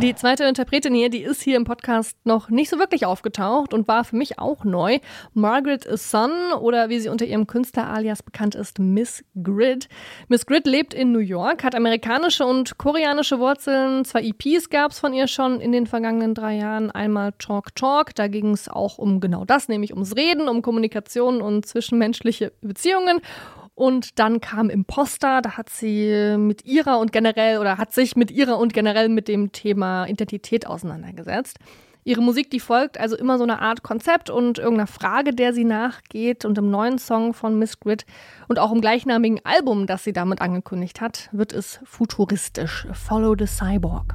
Die 0.00 0.14
zweite 0.14 0.44
Interpretin 0.44 0.94
hier, 0.94 1.08
die 1.08 1.22
ist 1.22 1.42
hier 1.42 1.56
im 1.56 1.64
Podcast 1.64 2.16
noch 2.24 2.50
nicht 2.50 2.68
so 2.68 2.78
wirklich 2.78 3.06
aufgetaucht 3.06 3.72
und 3.72 3.88
war 3.88 4.04
für 4.04 4.14
mich 4.14 4.38
auch 4.38 4.62
neu. 4.62 4.98
Margaret 5.32 5.86
Sun 5.98 6.30
oder 6.60 6.88
wie 6.88 7.00
sie 7.00 7.08
unter 7.08 7.24
ihrem 7.24 7.46
Künstleralias 7.46 8.22
bekannt 8.22 8.54
ist, 8.54 8.78
Miss 8.78 9.24
Grid. 9.42 9.88
Miss 10.28 10.46
Grid 10.46 10.66
lebt 10.66 10.94
in 10.94 11.12
New 11.12 11.18
York, 11.18 11.64
hat 11.64 11.74
amerikanische 11.74 12.46
und 12.46 12.78
koreanische 12.78 13.40
Wurzeln. 13.40 14.04
Zwei 14.04 14.22
EPs 14.22 14.68
gab 14.70 14.92
es 14.92 15.00
von 15.00 15.12
ihr 15.12 15.26
schon 15.26 15.60
in 15.60 15.72
den 15.72 15.86
vergangenen 15.86 16.34
drei 16.34 16.56
Jahren. 16.58 16.90
Einmal 16.90 17.32
Talk 17.38 17.74
Talk, 17.74 18.14
da 18.14 18.28
ging 18.28 18.50
es 18.50 18.68
auch 18.68 18.98
um 18.98 19.18
genau 19.18 19.44
das, 19.44 19.68
nämlich 19.68 19.94
ums 19.94 20.14
Reden, 20.14 20.48
um 20.48 20.55
Kommunikation 20.62 21.40
und 21.40 21.66
zwischenmenschliche 21.66 22.52
Beziehungen. 22.60 23.20
Und 23.74 24.18
dann 24.18 24.40
kam 24.40 24.70
Imposter, 24.70 25.42
da 25.42 25.58
hat 25.58 25.68
sie 25.68 26.36
mit 26.38 26.64
ihrer 26.64 26.98
und 26.98 27.12
generell 27.12 27.58
oder 27.58 27.76
hat 27.76 27.92
sich 27.92 28.16
mit 28.16 28.30
ihrer 28.30 28.58
und 28.58 28.72
generell 28.72 29.10
mit 29.10 29.28
dem 29.28 29.52
Thema 29.52 30.06
Identität 30.06 30.66
auseinandergesetzt. 30.66 31.58
Ihre 32.06 32.22
Musik, 32.22 32.50
die 32.50 32.60
folgt 32.60 32.98
also 32.98 33.16
immer 33.16 33.36
so 33.36 33.42
einer 33.42 33.60
Art 33.60 33.82
Konzept 33.82 34.30
und 34.30 34.58
irgendeiner 34.58 34.86
Frage, 34.86 35.34
der 35.34 35.52
sie 35.52 35.64
nachgeht. 35.64 36.44
Und 36.44 36.56
im 36.56 36.70
neuen 36.70 36.98
Song 36.98 37.34
von 37.34 37.58
Miss 37.58 37.80
Grid 37.80 38.06
und 38.46 38.60
auch 38.60 38.72
im 38.72 38.80
gleichnamigen 38.80 39.44
Album, 39.44 39.88
das 39.88 40.04
sie 40.04 40.12
damit 40.12 40.40
angekündigt 40.40 41.00
hat, 41.00 41.28
wird 41.32 41.52
es 41.52 41.80
futuristisch. 41.84 42.86
Follow 42.92 43.34
the 43.36 43.46
Cyborg. 43.46 44.14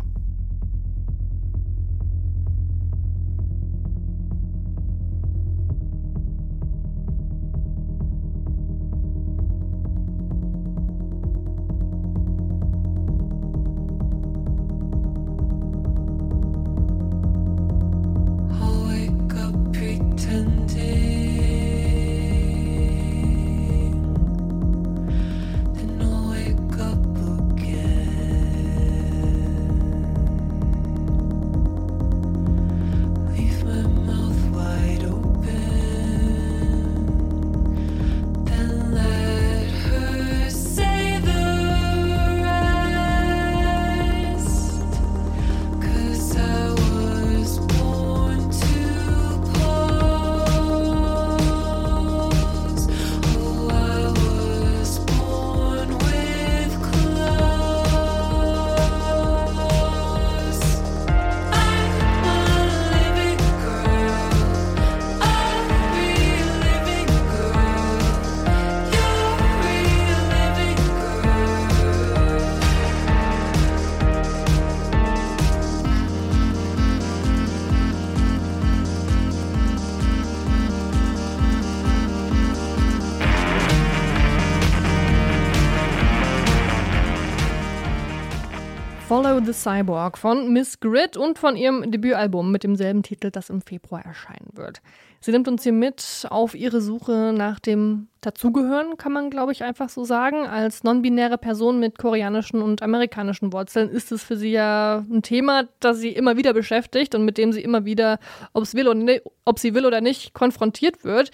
Cyborg 89.62 90.18
von 90.18 90.52
Miss 90.52 90.80
Grid 90.80 91.18
und 91.18 91.38
von 91.38 91.56
ihrem 91.56 91.92
Debütalbum 91.92 92.52
mit 92.52 92.64
demselben 92.64 93.04
Titel, 93.04 93.30
das 93.30 93.50
im 93.50 93.62
Februar 93.62 94.04
erscheinen 94.04 94.50
wird. 94.54 94.82
Sie 95.20 95.32
nimmt 95.32 95.48
uns 95.48 95.62
hier 95.62 95.72
mit 95.72 96.26
auf 96.32 96.56
ihre 96.56 96.82
Suche 96.82 97.32
nach 97.32 97.60
dem 97.60 98.08
Dazugehören, 98.22 98.98
kann 98.98 99.14
man 99.14 99.30
glaube 99.30 99.52
ich 99.52 99.64
einfach 99.64 99.90
so 99.90 100.04
sagen. 100.04 100.48
Als 100.48 100.84
non-binäre 100.84 101.38
Person 101.38 101.80
mit 101.80 102.00
koreanischen 102.00 102.64
und 102.64 102.82
amerikanischen 102.82 103.54
Wurzeln 103.54 103.90
ist 103.90 104.12
es 104.12 104.24
für 104.24 104.36
sie 104.36 104.52
ja 104.52 105.06
ein 105.12 105.22
Thema, 105.22 105.68
das 105.80 106.00
sie 106.00 106.10
immer 106.10 106.38
wieder 106.38 106.54
beschäftigt 106.54 107.14
und 107.14 107.24
mit 107.24 107.38
dem 107.38 107.54
sie 107.54 107.62
immer 107.62 107.86
wieder, 107.86 108.18
ob, 108.54 108.66
sie 108.66 108.78
will 108.78 109.86
oder 109.86 110.02
nicht, 110.02 110.34
konfrontiert 110.34 111.04
wird. 111.04 111.30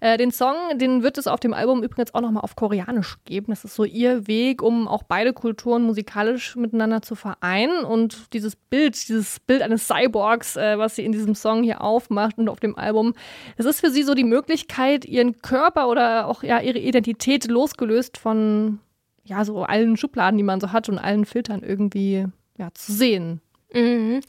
Äh, 0.00 0.16
den 0.16 0.30
Song, 0.30 0.54
den 0.76 1.02
wird 1.02 1.18
es 1.18 1.26
auf 1.26 1.40
dem 1.40 1.52
Album 1.52 1.82
übrigens 1.82 2.14
auch 2.14 2.20
nochmal 2.20 2.44
auf 2.44 2.54
Koreanisch 2.54 3.16
geben. 3.24 3.46
Das 3.48 3.64
ist 3.64 3.74
so 3.74 3.84
ihr 3.84 4.26
Weg, 4.28 4.62
um 4.62 4.86
auch 4.86 5.02
beide 5.02 5.32
Kulturen 5.32 5.82
musikalisch 5.82 6.54
miteinander 6.54 7.02
zu 7.02 7.16
vereinen. 7.16 7.84
Und 7.84 8.32
dieses 8.32 8.54
Bild, 8.54 8.94
dieses 9.08 9.40
Bild 9.40 9.62
eines 9.62 9.88
Cyborgs, 9.88 10.56
äh, 10.56 10.78
was 10.78 10.96
sie 10.96 11.04
in 11.04 11.12
diesem 11.12 11.34
Song 11.34 11.62
hier 11.62 11.80
aufmacht 11.80 12.38
und 12.38 12.48
auf 12.48 12.60
dem 12.60 12.78
Album, 12.78 13.14
es 13.56 13.66
ist 13.66 13.80
für 13.80 13.90
sie 13.90 14.04
so 14.04 14.14
die 14.14 14.24
Möglichkeit, 14.24 15.04
ihren 15.04 15.42
Körper 15.42 15.88
oder 15.88 16.28
auch 16.28 16.42
ja 16.42 16.60
ihre 16.60 16.78
Identität 16.78 17.48
losgelöst 17.48 18.18
von 18.18 18.78
ja 19.24 19.44
so 19.44 19.62
allen 19.64 19.96
Schubladen, 19.96 20.38
die 20.38 20.44
man 20.44 20.60
so 20.60 20.72
hat 20.72 20.88
und 20.88 20.98
allen 20.98 21.24
Filtern 21.24 21.62
irgendwie 21.62 22.26
ja 22.56 22.68
zu 22.74 22.92
sehen. 22.92 23.40
Mhm. 23.72 24.20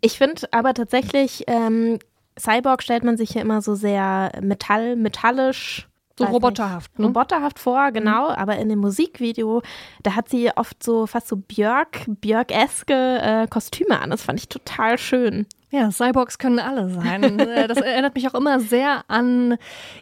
Ich 0.00 0.18
finde 0.18 0.42
aber 0.52 0.74
tatsächlich 0.74 1.44
ähm, 1.46 1.98
Cyborg 2.38 2.82
stellt 2.82 3.04
man 3.04 3.16
sich 3.16 3.34
ja 3.34 3.42
immer 3.42 3.62
so 3.62 3.74
sehr 3.74 4.32
metall, 4.40 4.96
metallisch. 4.96 5.88
So 6.18 6.24
roboterhaft, 6.24 6.98
ne? 6.98 7.06
Roboterhaft 7.06 7.58
vor, 7.58 7.92
genau. 7.92 8.30
Mhm. 8.30 8.36
Aber 8.36 8.56
in 8.56 8.70
dem 8.70 8.78
Musikvideo, 8.78 9.62
da 10.02 10.14
hat 10.14 10.30
sie 10.30 10.50
oft 10.56 10.82
so 10.82 11.06
fast 11.06 11.28
so 11.28 11.36
Björk, 11.36 12.04
Björk-eske 12.06 13.20
äh, 13.20 13.46
Kostüme 13.48 14.00
an. 14.00 14.10
Das 14.10 14.22
fand 14.22 14.40
ich 14.40 14.48
total 14.48 14.96
schön. 14.96 15.46
Ja, 15.70 15.90
Cyborgs 15.90 16.38
können 16.38 16.58
alle 16.58 16.88
sein. 16.88 17.38
Äh, 17.46 17.66
das 17.68 17.78
erinnert 17.78 18.14
mich 18.14 18.28
auch 18.28 18.34
immer 18.34 18.60
sehr 18.60 19.04
an 19.08 19.56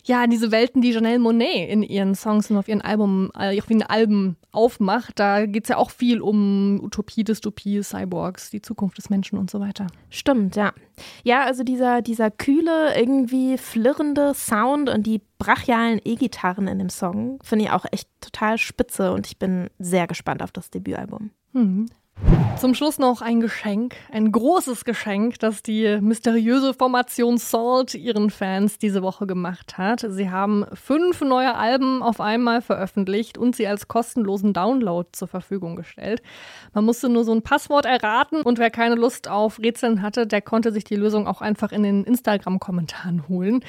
ja, 0.05 0.27
diese 0.27 0.51
Welten, 0.51 0.83
die 0.83 0.91
Janelle 0.91 1.19
Monet 1.19 1.71
in 1.71 1.83
ihren 1.83 2.15
Songs 2.15 2.51
und 2.51 2.57
auf 2.57 2.69
ihren 2.69 2.81
Album, 2.81 3.31
äh, 3.39 3.59
auf 3.59 3.71
ihren 3.71 3.83
Alben 3.83 4.37
aufmacht. 4.53 5.19
Da 5.19 5.47
geht 5.47 5.65
es 5.65 5.69
ja 5.71 5.77
auch 5.77 5.91
viel 5.91 6.21
um 6.21 6.81
Utopie, 6.83 7.25
Dystopie, 7.25 7.83
Cyborgs, 7.83 8.51
die 8.51 8.63
Zukunft 8.63 8.99
des 8.99 9.11
Menschen 9.11 9.39
und 9.39 9.51
so 9.51 9.61
weiter. 9.61 9.87
Stimmt, 10.11 10.57
ja. 10.57 10.73
Ja, 11.23 11.45
also 11.45 11.65
dieser, 11.65 12.03
dieser 12.03 12.31
kühle, 12.31 12.97
irgendwie 12.97 13.59
flirrende 13.59 14.33
Sound 14.35 14.91
und 14.91 15.07
die 15.07 15.23
brachialen 15.39 16.01
E-Gitarren 16.05 16.69
in 16.69 16.79
dem 16.79 16.91
Song 16.91 17.39
finde 17.43 17.67
ich 17.67 17.71
auch 17.71 17.85
echt 17.91 18.09
total 18.21 18.59
spitze 18.59 19.13
und 19.13 19.27
ich 19.27 19.39
bin 19.39 19.69
sehr 19.79 20.07
gespannt 20.07 20.43
auf 20.43 20.53
das 20.53 20.71
Debütalbum. 20.71 21.31
Mhm. 21.53 21.87
Zum 22.57 22.75
Schluss 22.75 22.99
noch 22.99 23.21
ein 23.21 23.41
Geschenk, 23.41 23.97
ein 24.11 24.33
großes 24.33 24.85
Geschenk, 24.87 25.39
das 25.39 25.63
die 25.63 25.99
mysteriöse 26.01 26.73
Formation 26.73 27.37
Salt 27.37 27.95
ihren 27.95 28.31
Fans 28.31 28.79
diese 28.79 29.03
Woche 29.03 29.27
gemacht 29.27 29.77
hat. 29.77 30.07
Sie 30.09 30.31
haben 30.31 30.65
fünf 30.73 31.21
neue 31.21 31.55
Alben 31.57 32.03
auf 32.03 32.21
einmal 32.21 32.63
veröffentlicht 32.63 33.37
und 33.37 33.55
sie 33.55 33.67
als 33.67 33.89
kostenlosen 33.89 34.55
Download 34.55 35.09
zur 35.13 35.29
Verfügung 35.29 35.77
gestellt. 35.77 36.23
Man 36.73 36.85
musste 36.85 37.09
nur 37.09 37.25
so 37.25 37.33
ein 37.33 37.43
Passwort 37.43 37.85
erraten 37.85 38.41
und 38.41 38.59
wer 38.59 38.71
keine 38.71 38.95
Lust 38.95 39.29
auf 39.29 39.59
Rätseln 39.59 40.01
hatte, 40.01 40.27
der 40.27 40.41
konnte 40.41 40.73
sich 40.73 40.85
die 40.85 40.97
Lösung 40.97 41.27
auch 41.27 41.43
einfach 41.43 41.73
in 41.73 41.83
den 41.83 42.05
Instagram-Kommentaren 42.05 43.29
holen. 43.29 43.65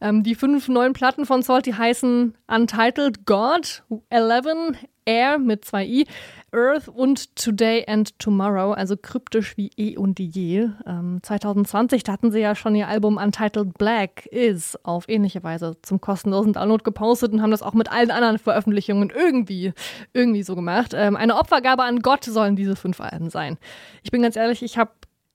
Ähm, 0.00 0.24
die 0.24 0.34
fünf 0.34 0.66
neuen 0.68 0.94
Platten 0.94 1.26
von 1.26 1.42
Salt, 1.42 1.66
die 1.66 1.74
heißen 1.74 2.34
Untitled 2.48 3.26
God, 3.26 3.84
11, 4.08 4.76
Air 5.04 5.38
mit 5.38 5.64
zwei 5.64 5.86
I, 5.86 6.06
Earth 6.52 6.88
und 6.88 7.36
Today 7.36 7.84
and 7.86 8.18
Tomorrow, 8.18 8.72
also 8.72 8.96
kryptisch 8.96 9.56
wie 9.56 9.70
eh 9.76 9.96
und 9.96 10.18
je. 10.18 10.68
Ähm, 10.86 11.20
2020, 11.22 12.02
da 12.02 12.12
hatten 12.12 12.32
sie 12.32 12.40
ja 12.40 12.54
schon 12.54 12.74
ihr 12.74 12.88
Album 12.88 13.16
Untitled 13.16 13.78
Black 13.78 14.26
Is 14.26 14.78
auf 14.82 15.08
ähnliche 15.08 15.42
Weise 15.42 15.76
zum 15.82 16.00
kostenlosen 16.00 16.52
Download 16.52 16.82
gepostet 16.82 17.32
und 17.32 17.42
haben 17.42 17.50
das 17.50 17.62
auch 17.62 17.74
mit 17.74 17.90
allen 17.90 18.10
anderen 18.10 18.38
Veröffentlichungen 18.38 19.10
irgendwie, 19.10 19.72
irgendwie 20.12 20.42
so 20.42 20.54
gemacht. 20.54 20.92
Ähm, 20.94 21.16
eine 21.16 21.36
Opfergabe 21.36 21.84
an 21.84 22.00
Gott 22.00 22.24
sollen 22.24 22.56
diese 22.56 22.76
fünf 22.76 23.00
Alben 23.00 23.30
sein. 23.30 23.58
Ich 24.02 24.10
bin 24.10 24.22
ganz 24.22 24.36
ehrlich, 24.36 24.62
ich 24.62 24.78
habe 24.78 24.90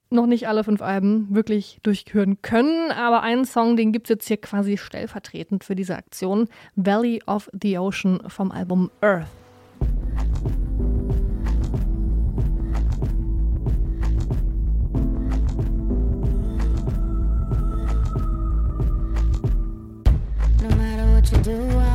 noch 0.09 0.27
nicht 0.27 0.47
alle 0.47 0.63
fünf 0.63 0.81
Alben 0.81 1.27
wirklich 1.33 1.79
durchhören 1.83 2.41
können, 2.41 2.91
aber 2.91 3.21
einen 3.21 3.45
Song, 3.45 3.75
den 3.75 3.91
gibt 3.91 4.07
es 4.07 4.09
jetzt 4.09 4.27
hier 4.27 4.37
quasi 4.37 4.77
stellvertretend 4.77 5.63
für 5.63 5.75
diese 5.75 5.95
Aktion. 5.95 6.47
Valley 6.75 7.21
of 7.25 7.49
the 7.59 7.77
Ocean 7.77 8.21
vom 8.27 8.51
Album 8.51 8.91
Earth. 9.01 9.44
No 20.61 20.69
matter 20.75 21.11
what 21.13 21.31
you 21.31 21.37
do, 21.39 21.69
I 21.77 21.94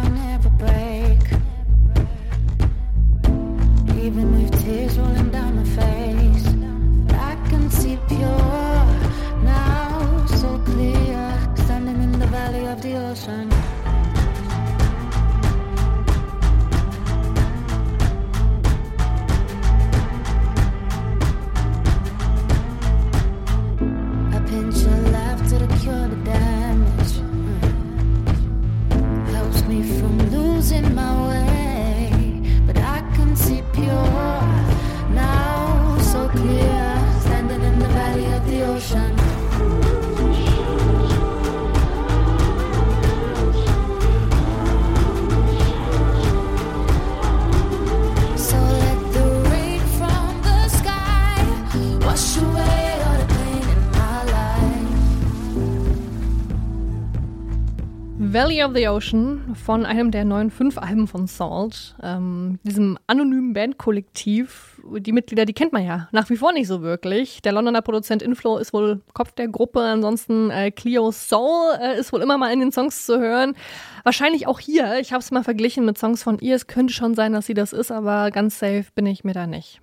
Of 58.64 58.75
the 58.75 58.88
Ocean 58.88 59.55
von 59.55 59.87
einem 59.87 60.11
der 60.11 60.25
neuen 60.25 60.51
fünf 60.51 60.77
Alben 60.77 61.07
von 61.07 61.27
Salt, 61.27 61.94
ähm, 62.03 62.59
diesem 62.62 62.99
anonymen 63.07 63.55
Bandkollektiv. 63.55 64.83
Die 64.99 65.12
Mitglieder, 65.12 65.46
die 65.46 65.55
kennt 65.55 65.73
man 65.73 65.85
ja 65.85 66.09
nach 66.12 66.29
wie 66.29 66.37
vor 66.37 66.53
nicht 66.53 66.66
so 66.66 66.83
wirklich. 66.83 67.40
Der 67.42 67.53
Londoner 67.53 67.81
Produzent 67.81 68.23
Inflow 68.23 68.59
ist 68.59 68.73
wohl 68.73 69.01
Kopf 69.14 69.33
der 69.33 69.49
Gruppe, 69.49 69.81
ansonsten 69.81 70.51
äh, 70.51 70.70
Cleo 70.70 71.11
Soul 71.11 71.79
äh, 71.81 71.99
ist 71.99 72.12
wohl 72.12 72.20
immer 72.20 72.37
mal 72.37 72.53
in 72.53 72.61
den 72.61 72.70
Songs 72.70 73.07
zu 73.07 73.18
hören. 73.18 73.55
Wahrscheinlich 74.05 74.46
auch 74.46 74.61
hier. 74.61 74.99
Ich 75.01 75.12
habe 75.12 75.20
es 75.20 75.31
mal 75.31 75.44
verglichen 75.44 75.87
mit 75.87 75.96
Songs 75.96 76.23
von 76.23 76.38
ihr. 76.38 76.57
Es 76.57 76.66
könnte 76.66 76.92
schon 76.92 77.14
sein, 77.14 77.33
dass 77.33 77.46
sie 77.46 77.55
das 77.55 77.73
ist, 77.73 77.90
aber 77.90 78.31
ganz 78.31 78.59
safe 78.59 78.87
bin 78.94 79.07
ich 79.07 79.25
mir 79.25 79.33
da 79.33 79.46
nicht. 79.46 79.81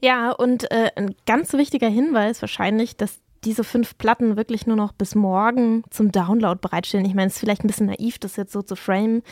Ja, 0.00 0.30
und 0.30 0.70
äh, 0.70 0.90
ein 0.96 1.14
ganz 1.26 1.54
wichtiger 1.54 1.88
Hinweis 1.88 2.42
wahrscheinlich, 2.42 2.96
dass 2.96 3.23
diese 3.44 3.64
fünf 3.64 3.96
Platten 3.98 4.36
wirklich 4.36 4.66
nur 4.66 4.76
noch 4.76 4.92
bis 4.92 5.14
morgen 5.14 5.82
zum 5.90 6.12
Download 6.12 6.58
bereitstellen. 6.60 7.06
Ich 7.06 7.14
meine, 7.14 7.28
es 7.28 7.34
ist 7.34 7.40
vielleicht 7.40 7.64
ein 7.64 7.68
bisschen 7.68 7.86
naiv, 7.86 8.18
das 8.18 8.36
jetzt 8.36 8.52
so 8.52 8.62
zu 8.62 8.76
framen, 8.76 9.22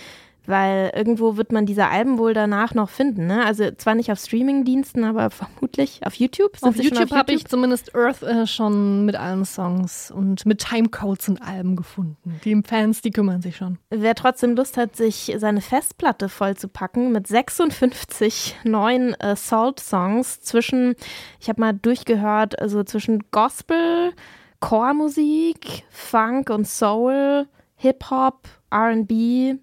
weil 0.46 0.92
irgendwo 0.94 1.36
wird 1.36 1.52
man 1.52 1.66
diese 1.66 1.86
Alben 1.88 2.18
wohl 2.18 2.34
danach 2.34 2.74
noch 2.74 2.90
finden. 2.90 3.26
Ne? 3.26 3.44
Also 3.44 3.70
zwar 3.72 3.94
nicht 3.94 4.10
auf 4.10 4.18
Streaming-Diensten, 4.18 5.04
aber 5.04 5.30
vermutlich 5.30 6.00
auf 6.04 6.14
YouTube. 6.14 6.56
Sind 6.56 6.68
auf 6.68 6.76
YouTube, 6.76 7.00
YouTube? 7.00 7.18
habe 7.18 7.32
ich 7.32 7.46
zumindest 7.46 7.94
Earth 7.94 8.22
äh, 8.22 8.46
schon 8.46 9.04
mit 9.04 9.14
allen 9.16 9.44
Songs 9.44 10.10
und 10.10 10.44
mit 10.46 10.58
Timecodes 10.58 11.28
und 11.28 11.40
Alben 11.40 11.76
gefunden. 11.76 12.40
Die 12.44 12.60
Fans, 12.64 13.02
die 13.02 13.10
kümmern 13.10 13.42
sich 13.42 13.56
schon. 13.56 13.78
Wer 13.90 14.14
trotzdem 14.14 14.56
Lust 14.56 14.76
hat, 14.76 14.96
sich 14.96 15.34
seine 15.38 15.60
Festplatte 15.60 16.28
voll 16.28 16.56
zu 16.56 16.68
packen 16.68 17.12
mit 17.12 17.26
56 17.26 18.56
neuen 18.64 19.14
äh, 19.14 19.36
Salt-Songs 19.36 20.40
zwischen, 20.40 20.94
ich 21.40 21.48
habe 21.48 21.60
mal 21.60 21.72
durchgehört, 21.72 22.58
also 22.58 22.82
zwischen 22.82 23.24
Gospel, 23.30 24.12
Chormusik, 24.60 25.84
Funk 25.90 26.50
und 26.50 26.66
Soul, 26.66 27.46
Hip-Hop, 27.76 28.48
RB, 28.72 29.58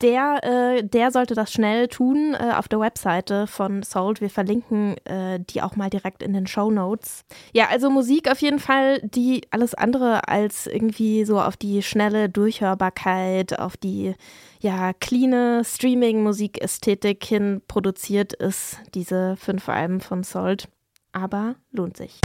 der, 0.00 0.44
äh, 0.44 0.84
der 0.84 1.10
sollte 1.10 1.34
das 1.34 1.52
schnell 1.52 1.88
tun 1.88 2.34
äh, 2.34 2.52
auf 2.54 2.68
der 2.68 2.80
Webseite 2.80 3.46
von 3.46 3.82
Sold. 3.82 4.20
Wir 4.20 4.30
verlinken 4.30 4.96
äh, 5.04 5.40
die 5.40 5.62
auch 5.62 5.76
mal 5.76 5.90
direkt 5.90 6.22
in 6.22 6.32
den 6.32 6.46
Show 6.46 6.70
Notes. 6.70 7.24
Ja, 7.52 7.68
also 7.70 7.90
Musik 7.90 8.30
auf 8.30 8.40
jeden 8.40 8.58
Fall, 8.60 9.00
die 9.02 9.42
alles 9.50 9.74
andere 9.74 10.28
als 10.28 10.66
irgendwie 10.66 11.24
so 11.24 11.40
auf 11.40 11.56
die 11.56 11.82
schnelle 11.82 12.28
Durchhörbarkeit, 12.28 13.58
auf 13.58 13.76
die 13.76 14.14
ja 14.60 14.92
cleane 14.92 15.62
Streaming-Musikästhetik 15.64 17.24
hin 17.24 17.62
produziert 17.66 18.32
ist, 18.32 18.78
diese 18.94 19.36
fünf 19.36 19.68
Alben 19.68 20.00
von 20.00 20.22
Sold. 20.22 20.68
Aber 21.12 21.56
lohnt 21.72 21.96
sich. 21.96 22.20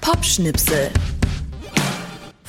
Popschnipsel. 0.00 0.90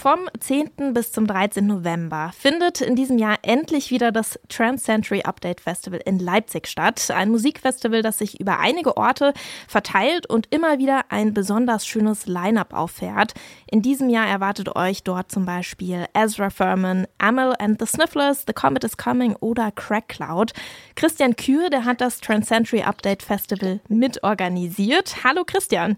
Vom 0.02 0.28
10. 0.40 0.96
bis 0.96 1.12
zum 1.12 1.28
13. 1.28 1.68
November 1.68 2.32
findet 2.36 2.82
in 2.82 2.96
diesem 2.96 3.20
Jahr 3.20 3.38
endlich 3.44 3.92
wieder 3.92 4.12
das 4.12 4.40
Trans 4.50 4.82
Century 4.82 5.22
Update 5.22 5.62
Festival 5.62 6.02
in 6.04 6.18
Leipzig 6.18 6.66
statt. 6.66 7.12
Ein 7.12 7.30
Musikfestival, 7.30 8.02
das 8.02 8.18
sich 8.18 8.40
über 8.40 8.58
einige 8.58 8.98
Orte 8.98 9.32
verteilt 9.68 10.26
und 10.26 10.48
immer 10.50 10.80
wieder 10.80 11.04
ein 11.10 11.36
besonders 11.36 11.86
schönes 11.86 12.26
Line-up 12.26 12.74
auffährt. 12.74 13.36
In 13.70 13.84
diesem 13.84 14.10
Jahr 14.10 14.26
erwartet 14.26 14.76
euch 14.76 15.04
dort 15.04 15.32
zum 15.32 15.46
Beispiel 15.46 16.08
Ezra 16.16 16.50
Furman, 16.50 17.06
Amel 17.20 17.54
and 17.60 17.80
the 17.80 17.86
Snifflers, 17.86 18.46
The 18.48 18.54
Comet 18.54 18.84
is 18.84 18.98
Coming 18.98 19.36
oder 19.36 19.70
Crack 19.70 20.10
Cloud. 20.10 20.54
Christian 20.96 21.36
Kür, 21.36 21.70
der 21.70 21.86
hat 21.86 22.02
das 22.02 22.22
Trans 22.22 22.48
Century 22.48 22.82
Update 22.82 23.22
Festival 23.22 23.82
mitorganisiert. 23.88 25.24
Hallo 25.24 25.44
Christian. 25.46 25.98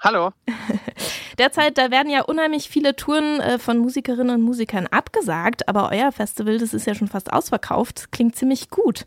Hallo. 0.00 0.32
Derzeit, 1.38 1.76
da 1.78 1.90
werden 1.90 2.10
ja 2.10 2.22
unheimlich 2.22 2.68
viele 2.68 2.96
Touren 2.96 3.40
äh, 3.40 3.58
von 3.58 3.78
Musikerinnen 3.78 4.36
und 4.36 4.42
Musikern 4.42 4.86
abgesagt, 4.86 5.68
aber 5.68 5.90
euer 5.92 6.12
Festival, 6.12 6.58
das 6.58 6.74
ist 6.74 6.86
ja 6.86 6.94
schon 6.94 7.08
fast 7.08 7.32
ausverkauft, 7.32 8.10
klingt 8.12 8.36
ziemlich 8.36 8.70
gut. 8.70 9.06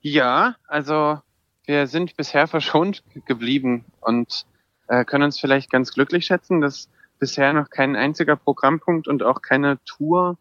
Ja, 0.00 0.56
also 0.68 1.18
wir 1.64 1.86
sind 1.86 2.16
bisher 2.16 2.46
verschont 2.48 3.02
geblieben 3.26 3.84
und 4.00 4.46
äh, 4.86 5.04
können 5.04 5.24
uns 5.24 5.40
vielleicht 5.40 5.70
ganz 5.70 5.92
glücklich 5.92 6.26
schätzen, 6.26 6.60
dass 6.60 6.88
bisher 7.18 7.52
noch 7.52 7.70
kein 7.70 7.96
einziger 7.96 8.36
Programmpunkt 8.36 9.08
und 9.08 9.22
auch 9.22 9.40
keine 9.42 9.78
Tour 9.84 10.36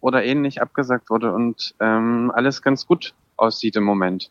oder 0.00 0.24
ähnlich 0.24 0.60
abgesagt 0.60 1.10
wurde 1.10 1.32
und 1.32 1.74
ähm, 1.80 2.32
alles 2.34 2.62
ganz 2.62 2.86
gut 2.86 3.14
aussieht 3.36 3.76
im 3.76 3.84
Moment. 3.84 4.30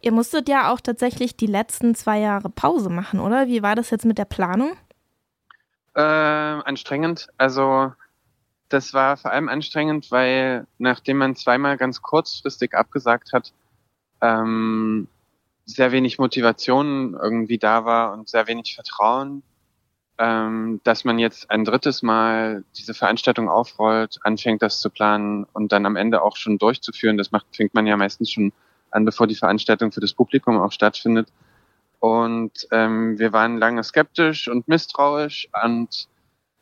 Ihr 0.00 0.12
musstet 0.12 0.48
ja 0.48 0.72
auch 0.72 0.80
tatsächlich 0.80 1.36
die 1.36 1.46
letzten 1.46 1.94
zwei 1.94 2.18
Jahre 2.20 2.50
Pause 2.50 2.90
machen, 2.90 3.20
oder? 3.20 3.46
Wie 3.46 3.62
war 3.62 3.74
das 3.74 3.90
jetzt 3.90 4.04
mit 4.04 4.18
der 4.18 4.24
Planung? 4.24 4.76
Äh, 5.94 6.00
anstrengend. 6.00 7.28
Also 7.38 7.92
das 8.68 8.92
war 8.92 9.16
vor 9.16 9.30
allem 9.30 9.48
anstrengend, 9.48 10.10
weil 10.10 10.66
nachdem 10.78 11.18
man 11.18 11.36
zweimal 11.36 11.76
ganz 11.76 12.02
kurzfristig 12.02 12.74
abgesagt 12.74 13.32
hat, 13.32 13.52
ähm, 14.20 15.08
sehr 15.64 15.92
wenig 15.92 16.18
Motivation 16.18 17.14
irgendwie 17.20 17.58
da 17.58 17.84
war 17.84 18.12
und 18.12 18.28
sehr 18.28 18.46
wenig 18.46 18.74
Vertrauen, 18.74 19.42
ähm, 20.18 20.80
dass 20.84 21.04
man 21.04 21.18
jetzt 21.18 21.50
ein 21.50 21.64
drittes 21.64 22.02
Mal 22.02 22.64
diese 22.76 22.94
Veranstaltung 22.94 23.48
aufrollt, 23.48 24.18
anfängt 24.22 24.62
das 24.62 24.80
zu 24.80 24.90
planen 24.90 25.44
und 25.52 25.72
dann 25.72 25.86
am 25.86 25.96
Ende 25.96 26.22
auch 26.22 26.36
schon 26.36 26.58
durchzuführen. 26.58 27.18
Das 27.18 27.32
macht, 27.32 27.46
fängt 27.54 27.74
man 27.74 27.86
ja 27.86 27.96
meistens 27.96 28.30
schon 28.30 28.52
an, 28.90 29.04
bevor 29.04 29.26
die 29.26 29.34
Veranstaltung 29.34 29.92
für 29.92 30.00
das 30.00 30.12
Publikum 30.12 30.60
auch 30.60 30.72
stattfindet. 30.72 31.28
Und 31.98 32.68
ähm, 32.72 33.18
wir 33.18 33.32
waren 33.32 33.58
lange 33.58 33.82
skeptisch 33.82 34.48
und 34.48 34.68
misstrauisch 34.68 35.48
und 35.64 36.08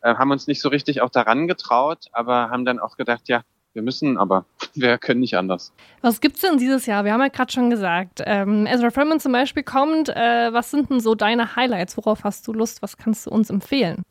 äh, 0.03 0.15
haben 0.15 0.31
uns 0.31 0.47
nicht 0.47 0.61
so 0.61 0.69
richtig 0.69 1.01
auch 1.01 1.11
daran 1.11 1.49
getraut, 1.49 2.07
aber 2.13 2.51
haben 2.51 2.65
dann 2.65 2.79
auch 2.79 2.97
gedacht, 2.97 3.29
ja, 3.29 3.43
wir 3.73 3.83
müssen, 3.83 4.17
aber 4.17 4.47
wir 4.75 4.99
können 4.99 5.21
nicht 5.21 5.37
anders. 5.37 5.73
Was 6.01 6.21
gibt's 6.21 6.41
denn 6.41 6.59
dieses 6.59 6.87
Jahr? 6.87 7.05
Wir 7.05 7.13
haben 7.13 7.21
ja 7.21 7.29
gerade 7.29 7.53
schon 7.53 7.71
gesagt, 7.71 8.23
ähm, 8.25 8.67
Ezra 8.67 8.91
Furman 8.91 9.21
zum 9.21 9.33
Beispiel 9.33 9.65
kommt. 9.65 10.09
Äh, 10.09 10.53
was 10.53 10.71
sind 10.71 10.91
denn 10.91 11.01
so 11.01 11.15
deine 11.15 11.57
Highlights? 11.57 11.97
Worauf 11.97 12.25
hast 12.25 12.47
du 12.47 12.53
Lust? 12.53 12.83
Was 12.83 12.97
kannst 12.97 13.27
du 13.27 13.31
uns 13.31 13.51
empfehlen? 13.51 14.03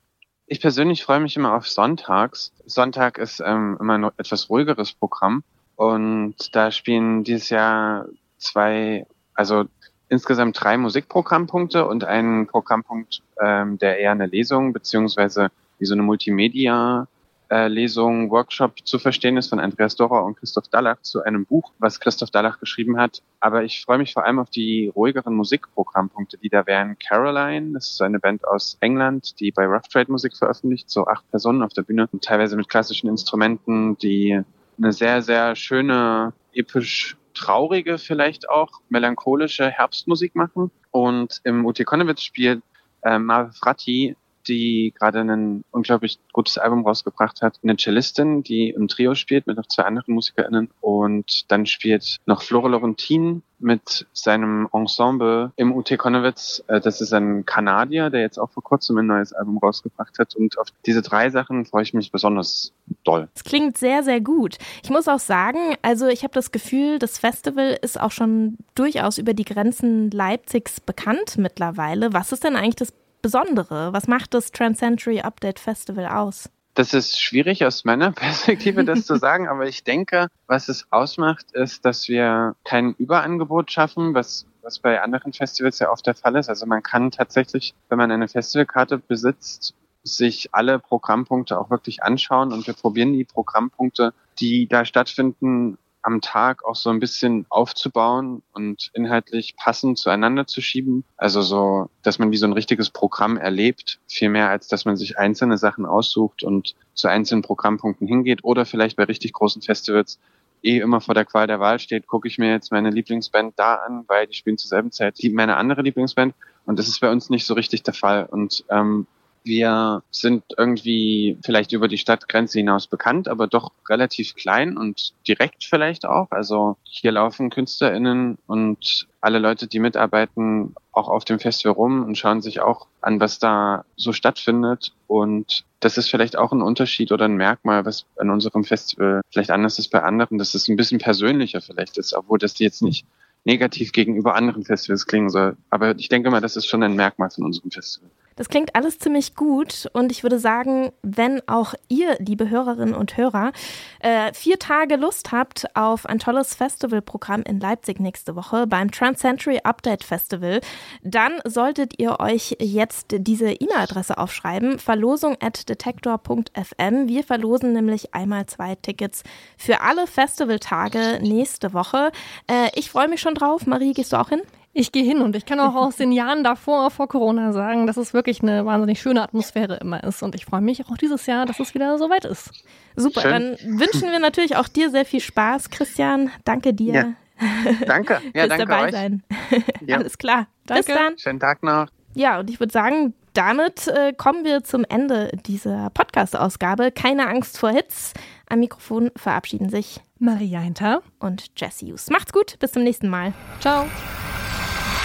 Ich 0.45 0.59
persönlich 0.59 1.03
freue 1.03 1.21
mich 1.21 1.37
immer 1.37 1.55
auf 1.55 1.67
Sonntags. 1.67 2.51
Sonntag 2.65 3.17
ist 3.17 3.41
ähm, 3.43 3.77
immer 3.79 3.97
ein 3.97 4.03
etwas 4.17 4.49
ruhigeres 4.49 4.93
Programm 4.93 5.43
und 5.83 6.55
da 6.55 6.71
spielen 6.71 7.25
dieses 7.25 7.49
Jahr 7.49 8.05
zwei, 8.37 9.05
also 9.33 9.65
insgesamt 10.07 10.57
drei 10.63 10.77
Musikprogrammpunkte 10.77 11.85
und 11.85 12.05
einen 12.05 12.47
Programmpunkt, 12.47 13.21
ähm, 13.41 13.77
der 13.79 13.99
eher 13.99 14.11
eine 14.11 14.27
Lesung 14.27 14.71
beziehungsweise 14.71 15.49
wie 15.79 15.85
so 15.85 15.93
eine 15.93 16.03
Multimedia 16.03 17.09
äh, 17.49 17.67
Lesung, 17.67 18.31
Workshop 18.31 18.85
zu 18.85 18.97
verstehen 18.97 19.35
ist 19.35 19.49
von 19.49 19.59
Andreas 19.59 19.97
Dorer 19.97 20.23
und 20.23 20.37
Christoph 20.37 20.69
Dallach 20.69 21.01
zu 21.01 21.21
einem 21.21 21.45
Buch, 21.45 21.73
was 21.79 21.99
Christoph 21.99 22.31
Dallach 22.31 22.61
geschrieben 22.61 22.97
hat. 22.97 23.21
Aber 23.41 23.65
ich 23.65 23.83
freue 23.83 23.97
mich 23.97 24.13
vor 24.13 24.23
allem 24.23 24.39
auf 24.39 24.49
die 24.49 24.89
ruhigeren 24.95 25.35
Musikprogrammpunkte, 25.35 26.37
die 26.37 26.47
da 26.47 26.65
wären. 26.65 26.97
Caroline, 26.97 27.73
das 27.73 27.89
ist 27.89 28.01
eine 28.01 28.19
Band 28.19 28.47
aus 28.47 28.77
England, 28.79 29.37
die 29.41 29.51
bei 29.51 29.65
Rough 29.65 29.89
Trade 29.89 30.09
Musik 30.09 30.37
veröffentlicht, 30.37 30.89
so 30.89 31.07
acht 31.07 31.29
Personen 31.29 31.61
auf 31.61 31.73
der 31.73 31.81
Bühne, 31.81 32.07
und 32.13 32.23
teilweise 32.23 32.55
mit 32.55 32.69
klassischen 32.69 33.09
Instrumenten, 33.09 33.97
die 33.97 34.43
eine 34.83 34.91
sehr, 34.91 35.21
sehr 35.21 35.55
schöne, 35.55 36.33
episch 36.53 37.17
traurige, 37.33 37.97
vielleicht 37.97 38.49
auch 38.49 38.69
melancholische 38.89 39.69
Herbstmusik 39.69 40.35
machen. 40.35 40.71
Und 40.91 41.39
im 41.43 41.65
UT 41.65 41.83
Konowitz 41.85 42.21
spielt 42.21 42.61
äh, 43.01 43.17
Marv 43.17 43.55
Fratti 43.55 44.15
die 44.47 44.93
gerade 44.97 45.19
ein 45.21 45.63
unglaublich 45.71 46.19
gutes 46.31 46.57
Album 46.57 46.85
rausgebracht 46.85 47.41
hat. 47.41 47.59
Eine 47.63 47.77
Cellistin, 47.77 48.43
die 48.43 48.69
im 48.69 48.87
Trio 48.87 49.15
spielt 49.15 49.47
mit 49.47 49.57
noch 49.57 49.67
zwei 49.67 49.83
anderen 49.83 50.13
MusikerInnen. 50.13 50.69
Und 50.81 51.51
dann 51.51 51.65
spielt 51.65 52.17
noch 52.25 52.41
Flora 52.41 52.69
Laurentin 52.69 53.43
mit 53.59 54.05
seinem 54.13 54.67
Ensemble 54.73 55.51
im 55.55 55.73
UT 55.73 55.97
Konowitz. 55.97 56.63
Äh, 56.67 56.81
das 56.81 57.01
ist 57.01 57.13
ein 57.13 57.45
Kanadier, 57.45 58.09
der 58.09 58.21
jetzt 58.21 58.37
auch 58.37 58.51
vor 58.51 58.61
kurzem 58.61 58.97
ein 58.97 59.07
neues 59.07 59.33
Album 59.33 59.57
rausgebracht 59.57 60.19
hat. 60.19 60.35
Und 60.35 60.59
auf 60.59 60.67
diese 60.85 61.01
drei 61.01 61.29
Sachen 61.29 61.65
freue 61.65 61.83
ich 61.83 61.93
mich 61.93 62.11
besonders 62.11 62.73
doll. 63.03 63.29
Es 63.33 63.43
klingt 63.43 63.77
sehr, 63.77 64.03
sehr 64.03 64.21
gut. 64.21 64.57
Ich 64.83 64.89
muss 64.89 65.07
auch 65.07 65.19
sagen, 65.19 65.75
also 65.81 66.07
ich 66.07 66.23
habe 66.23 66.33
das 66.33 66.51
Gefühl, 66.51 66.99
das 66.99 67.17
Festival 67.17 67.77
ist 67.81 67.99
auch 67.99 68.11
schon 68.11 68.57
durchaus 68.75 69.17
über 69.17 69.33
die 69.33 69.45
Grenzen 69.45 70.11
Leipzigs 70.11 70.81
bekannt 70.81 71.37
mittlerweile. 71.37 72.13
Was 72.13 72.31
ist 72.31 72.43
denn 72.43 72.55
eigentlich 72.55 72.75
das 72.75 72.93
Besondere? 73.23 73.93
Was 73.93 74.07
macht 74.07 74.33
das 74.33 74.51
Transcentury 74.51 75.21
Update 75.21 75.57
Festival 75.57 76.07
aus? 76.07 76.49
Das 76.73 76.93
ist 76.93 77.21
schwierig 77.21 77.65
aus 77.65 77.85
meiner 77.85 78.11
Perspektive, 78.23 78.83
das 78.83 79.05
zu 79.05 79.15
sagen, 79.15 79.47
aber 79.47 79.65
ich 79.65 79.85
denke, 79.85 80.27
was 80.45 80.67
es 80.67 80.85
ausmacht, 80.91 81.51
ist, 81.53 81.85
dass 81.85 82.09
wir 82.09 82.55
kein 82.65 82.93
Überangebot 82.95 83.71
schaffen, 83.71 84.13
was, 84.13 84.45
was 84.61 84.79
bei 84.79 85.01
anderen 85.01 85.31
Festivals 85.31 85.79
ja 85.79 85.89
oft 85.89 86.05
der 86.05 86.15
Fall 86.15 86.35
ist. 86.35 86.49
Also 86.49 86.65
man 86.65 86.83
kann 86.83 87.11
tatsächlich, 87.11 87.73
wenn 87.87 87.97
man 87.97 88.11
eine 88.11 88.27
Festivalkarte 88.27 88.97
besitzt, 88.97 89.73
sich 90.03 90.49
alle 90.53 90.79
Programmpunkte 90.79 91.57
auch 91.57 91.69
wirklich 91.69 92.03
anschauen 92.03 92.51
und 92.51 92.67
wir 92.67 92.73
probieren 92.73 93.13
die 93.13 93.23
Programmpunkte, 93.23 94.13
die 94.37 94.67
da 94.67 94.83
stattfinden, 94.83 95.77
am 96.03 96.21
Tag 96.21 96.65
auch 96.65 96.75
so 96.75 96.89
ein 96.89 96.99
bisschen 96.99 97.45
aufzubauen 97.49 98.43
und 98.53 98.91
inhaltlich 98.93 99.55
passend 99.57 99.97
zueinander 99.97 100.45
zu 100.45 100.61
schieben. 100.61 101.03
Also 101.17 101.41
so, 101.41 101.89
dass 102.03 102.19
man 102.19 102.31
wie 102.31 102.37
so 102.37 102.45
ein 102.45 102.53
richtiges 102.53 102.89
Programm 102.89 103.37
erlebt, 103.37 103.99
viel 104.07 104.29
mehr 104.29 104.49
als 104.49 104.67
dass 104.67 104.85
man 104.85 104.97
sich 104.97 105.17
einzelne 105.17 105.57
Sachen 105.57 105.85
aussucht 105.85 106.43
und 106.43 106.75
zu 106.93 107.07
einzelnen 107.07 107.41
Programmpunkten 107.41 108.07
hingeht 108.07 108.43
oder 108.43 108.65
vielleicht 108.65 108.97
bei 108.97 109.05
richtig 109.05 109.33
großen 109.33 109.61
Festivals 109.61 110.19
eh 110.61 110.79
immer 110.79 111.01
vor 111.01 111.15
der 111.15 111.25
Qual 111.25 111.47
der 111.47 111.59
Wahl 111.59 111.79
steht, 111.79 112.07
gucke 112.07 112.27
ich 112.27 112.37
mir 112.37 112.51
jetzt 112.51 112.71
meine 112.71 112.89
Lieblingsband 112.89 113.53
da 113.57 113.75
an, 113.75 114.05
weil 114.07 114.27
die 114.27 114.33
spielen 114.33 114.57
zur 114.57 114.69
selben 114.69 114.91
Zeit 114.91 115.17
die 115.21 115.29
meine 115.29 115.57
andere 115.57 115.81
Lieblingsband. 115.81 116.33
Und 116.65 116.79
das 116.79 116.87
ist 116.87 117.01
bei 117.01 117.11
uns 117.11 117.29
nicht 117.29 117.45
so 117.45 117.53
richtig 117.53 117.83
der 117.83 117.93
Fall. 117.93 118.25
Und 118.25 118.63
ähm, 118.69 119.07
wir 119.43 120.03
sind 120.11 120.43
irgendwie 120.57 121.37
vielleicht 121.43 121.71
über 121.73 121.87
die 121.87 121.97
Stadtgrenze 121.97 122.59
hinaus 122.59 122.87
bekannt, 122.87 123.27
aber 123.27 123.47
doch 123.47 123.71
relativ 123.89 124.35
klein 124.35 124.77
und 124.77 125.13
direkt 125.27 125.63
vielleicht 125.63 126.05
auch. 126.05 126.31
Also 126.31 126.77
hier 126.83 127.11
laufen 127.11 127.49
KünstlerInnen 127.49 128.37
und 128.47 129.07
alle 129.21 129.39
Leute, 129.39 129.67
die 129.67 129.79
mitarbeiten, 129.79 130.75
auch 130.91 131.07
auf 131.09 131.25
dem 131.25 131.39
Festival 131.39 131.73
rum 131.73 132.03
und 132.03 132.17
schauen 132.17 132.41
sich 132.41 132.61
auch 132.61 132.87
an, 133.01 133.19
was 133.19 133.39
da 133.39 133.85
so 133.95 134.13
stattfindet. 134.13 134.93
Und 135.07 135.65
das 135.79 135.97
ist 135.97 136.09
vielleicht 136.09 136.37
auch 136.37 136.51
ein 136.51 136.61
Unterschied 136.61 137.11
oder 137.11 137.25
ein 137.25 137.35
Merkmal, 137.35 137.85
was 137.85 138.05
an 138.17 138.29
unserem 138.29 138.63
Festival 138.63 139.21
vielleicht 139.31 139.51
anders 139.51 139.79
ist 139.79 139.89
bei 139.89 140.03
anderen, 140.03 140.37
dass 140.37 140.53
es 140.55 140.67
ein 140.67 140.75
bisschen 140.75 140.99
persönlicher 140.99 141.61
vielleicht 141.61 141.97
ist, 141.97 142.13
obwohl 142.13 142.37
das 142.37 142.59
jetzt 142.59 142.81
nicht 142.81 143.05
negativ 143.45 143.91
gegenüber 143.91 144.35
anderen 144.35 144.63
Festivals 144.63 145.05
klingen 145.05 145.29
soll. 145.29 145.57
Aber 145.69 145.97
ich 145.97 146.09
denke 146.09 146.29
mal, 146.29 146.41
das 146.41 146.55
ist 146.55 146.67
schon 146.67 146.83
ein 146.83 146.95
Merkmal 146.95 147.29
von 147.29 147.43
unserem 147.43 147.71
Festival. 147.71 148.09
Das 148.35 148.49
klingt 148.49 148.75
alles 148.75 148.99
ziemlich 148.99 149.35
gut 149.35 149.89
und 149.93 150.11
ich 150.11 150.23
würde 150.23 150.39
sagen, 150.39 150.91
wenn 151.01 151.41
auch 151.47 151.73
ihr, 151.89 152.17
liebe 152.19 152.49
Hörerinnen 152.49 152.95
und 152.95 153.17
Hörer, 153.17 153.51
äh, 153.99 154.33
vier 154.33 154.59
Tage 154.59 154.95
Lust 154.95 155.31
habt 155.31 155.75
auf 155.75 156.05
ein 156.05 156.19
tolles 156.19 156.55
Festivalprogramm 156.55 157.43
in 157.43 157.59
Leipzig 157.59 157.99
nächste 157.99 158.35
Woche 158.35 158.67
beim 158.67 158.91
Transcentury 158.91 159.59
Update 159.63 160.03
Festival, 160.03 160.61
dann 161.03 161.33
solltet 161.45 161.99
ihr 161.99 162.19
euch 162.19 162.55
jetzt 162.59 163.15
diese 163.19 163.51
E-Mail-Adresse 163.51 164.17
aufschreiben, 164.17 164.79
verlosung 164.79 165.37
at 165.39 165.69
detektor.fm. 165.69 167.07
Wir 167.07 167.23
verlosen 167.23 167.73
nämlich 167.73 168.13
einmal 168.13 168.45
zwei 168.45 168.75
Tickets 168.75 169.23
für 169.57 169.81
alle 169.81 170.07
Festivaltage 170.07 171.19
nächste 171.21 171.73
Woche. 171.73 172.11
Äh, 172.47 172.69
ich 172.75 172.89
freue 172.89 173.07
mich 173.07 173.21
schon 173.21 173.35
drauf. 173.35 173.65
Marie, 173.65 173.93
gehst 173.93 174.13
du 174.13 174.17
auch 174.17 174.29
hin? 174.29 174.41
Ich 174.75 174.91
gehe 174.91 175.03
hin 175.03 175.21
und 175.21 175.35
ich 175.35 175.45
kann 175.45 175.59
auch 175.59 175.75
aus 175.75 175.97
den 175.97 176.11
Jahren 176.11 176.43
davor, 176.43 176.89
vor 176.89 177.07
Corona 177.07 177.53
sagen, 177.53 177.85
dass 177.85 177.95
es 177.97 178.13
wirklich 178.13 178.41
eine 178.41 178.65
wahnsinnig 178.65 178.99
schöne 178.99 179.21
Atmosphäre 179.21 179.75
immer 179.75 180.03
ist. 180.03 180.23
Und 180.23 180.33
ich 180.33 180.45
freue 180.45 180.61
mich 180.61 180.85
auch 180.87 180.97
dieses 180.97 181.25
Jahr, 181.27 181.45
dass 181.45 181.59
es 181.59 181.73
wieder 181.75 181.97
soweit 181.99 182.25
ist. 182.25 182.51
Super, 182.95 183.21
Schön. 183.21 183.31
dann 183.31 183.79
wünschen 183.79 184.11
wir 184.11 184.19
natürlich 184.19 184.55
auch 184.55 184.67
dir 184.67 184.89
sehr 184.89 185.05
viel 185.05 185.19
Spaß, 185.19 185.69
Christian. 185.69 186.31
Danke 186.43 186.73
dir. 186.73 186.93
Ja. 186.93 187.13
Danke, 187.87 188.21
ja, 188.33 188.47
danke 188.47 188.65
dabei 188.65 188.85
euch. 188.85 188.91
sein. 188.91 189.23
Ja. 189.85 189.97
Alles 189.97 190.17
klar. 190.17 190.47
Danke. 190.65 190.85
Bis 190.85 190.95
dann. 190.95 191.17
Schönen 191.17 191.39
Tag 191.39 191.61
noch. 191.63 191.87
Ja, 192.13 192.39
und 192.39 192.49
ich 192.49 192.59
würde 192.59 192.71
sagen, 192.71 193.13
damit 193.33 193.87
äh, 193.87 194.13
kommen 194.13 194.45
wir 194.45 194.63
zum 194.63 194.85
Ende 194.87 195.31
dieser 195.45 195.89
Podcast-Ausgabe. 195.89 196.91
Keine 196.91 197.27
Angst 197.27 197.57
vor 197.57 197.71
Hits. 197.71 198.13
Am 198.47 198.59
Mikrofon 198.59 199.11
verabschieden 199.15 199.69
sich 199.69 199.99
Maria 200.19 200.59
Hinter 200.59 201.01
und 201.19 201.47
Jesse 201.57 201.87
Hughes. 201.87 202.09
Macht's 202.11 202.31
gut, 202.31 202.57
bis 202.59 202.71
zum 202.71 202.83
nächsten 202.83 203.09
Mal. 203.09 203.33
Ciao. 203.59 203.85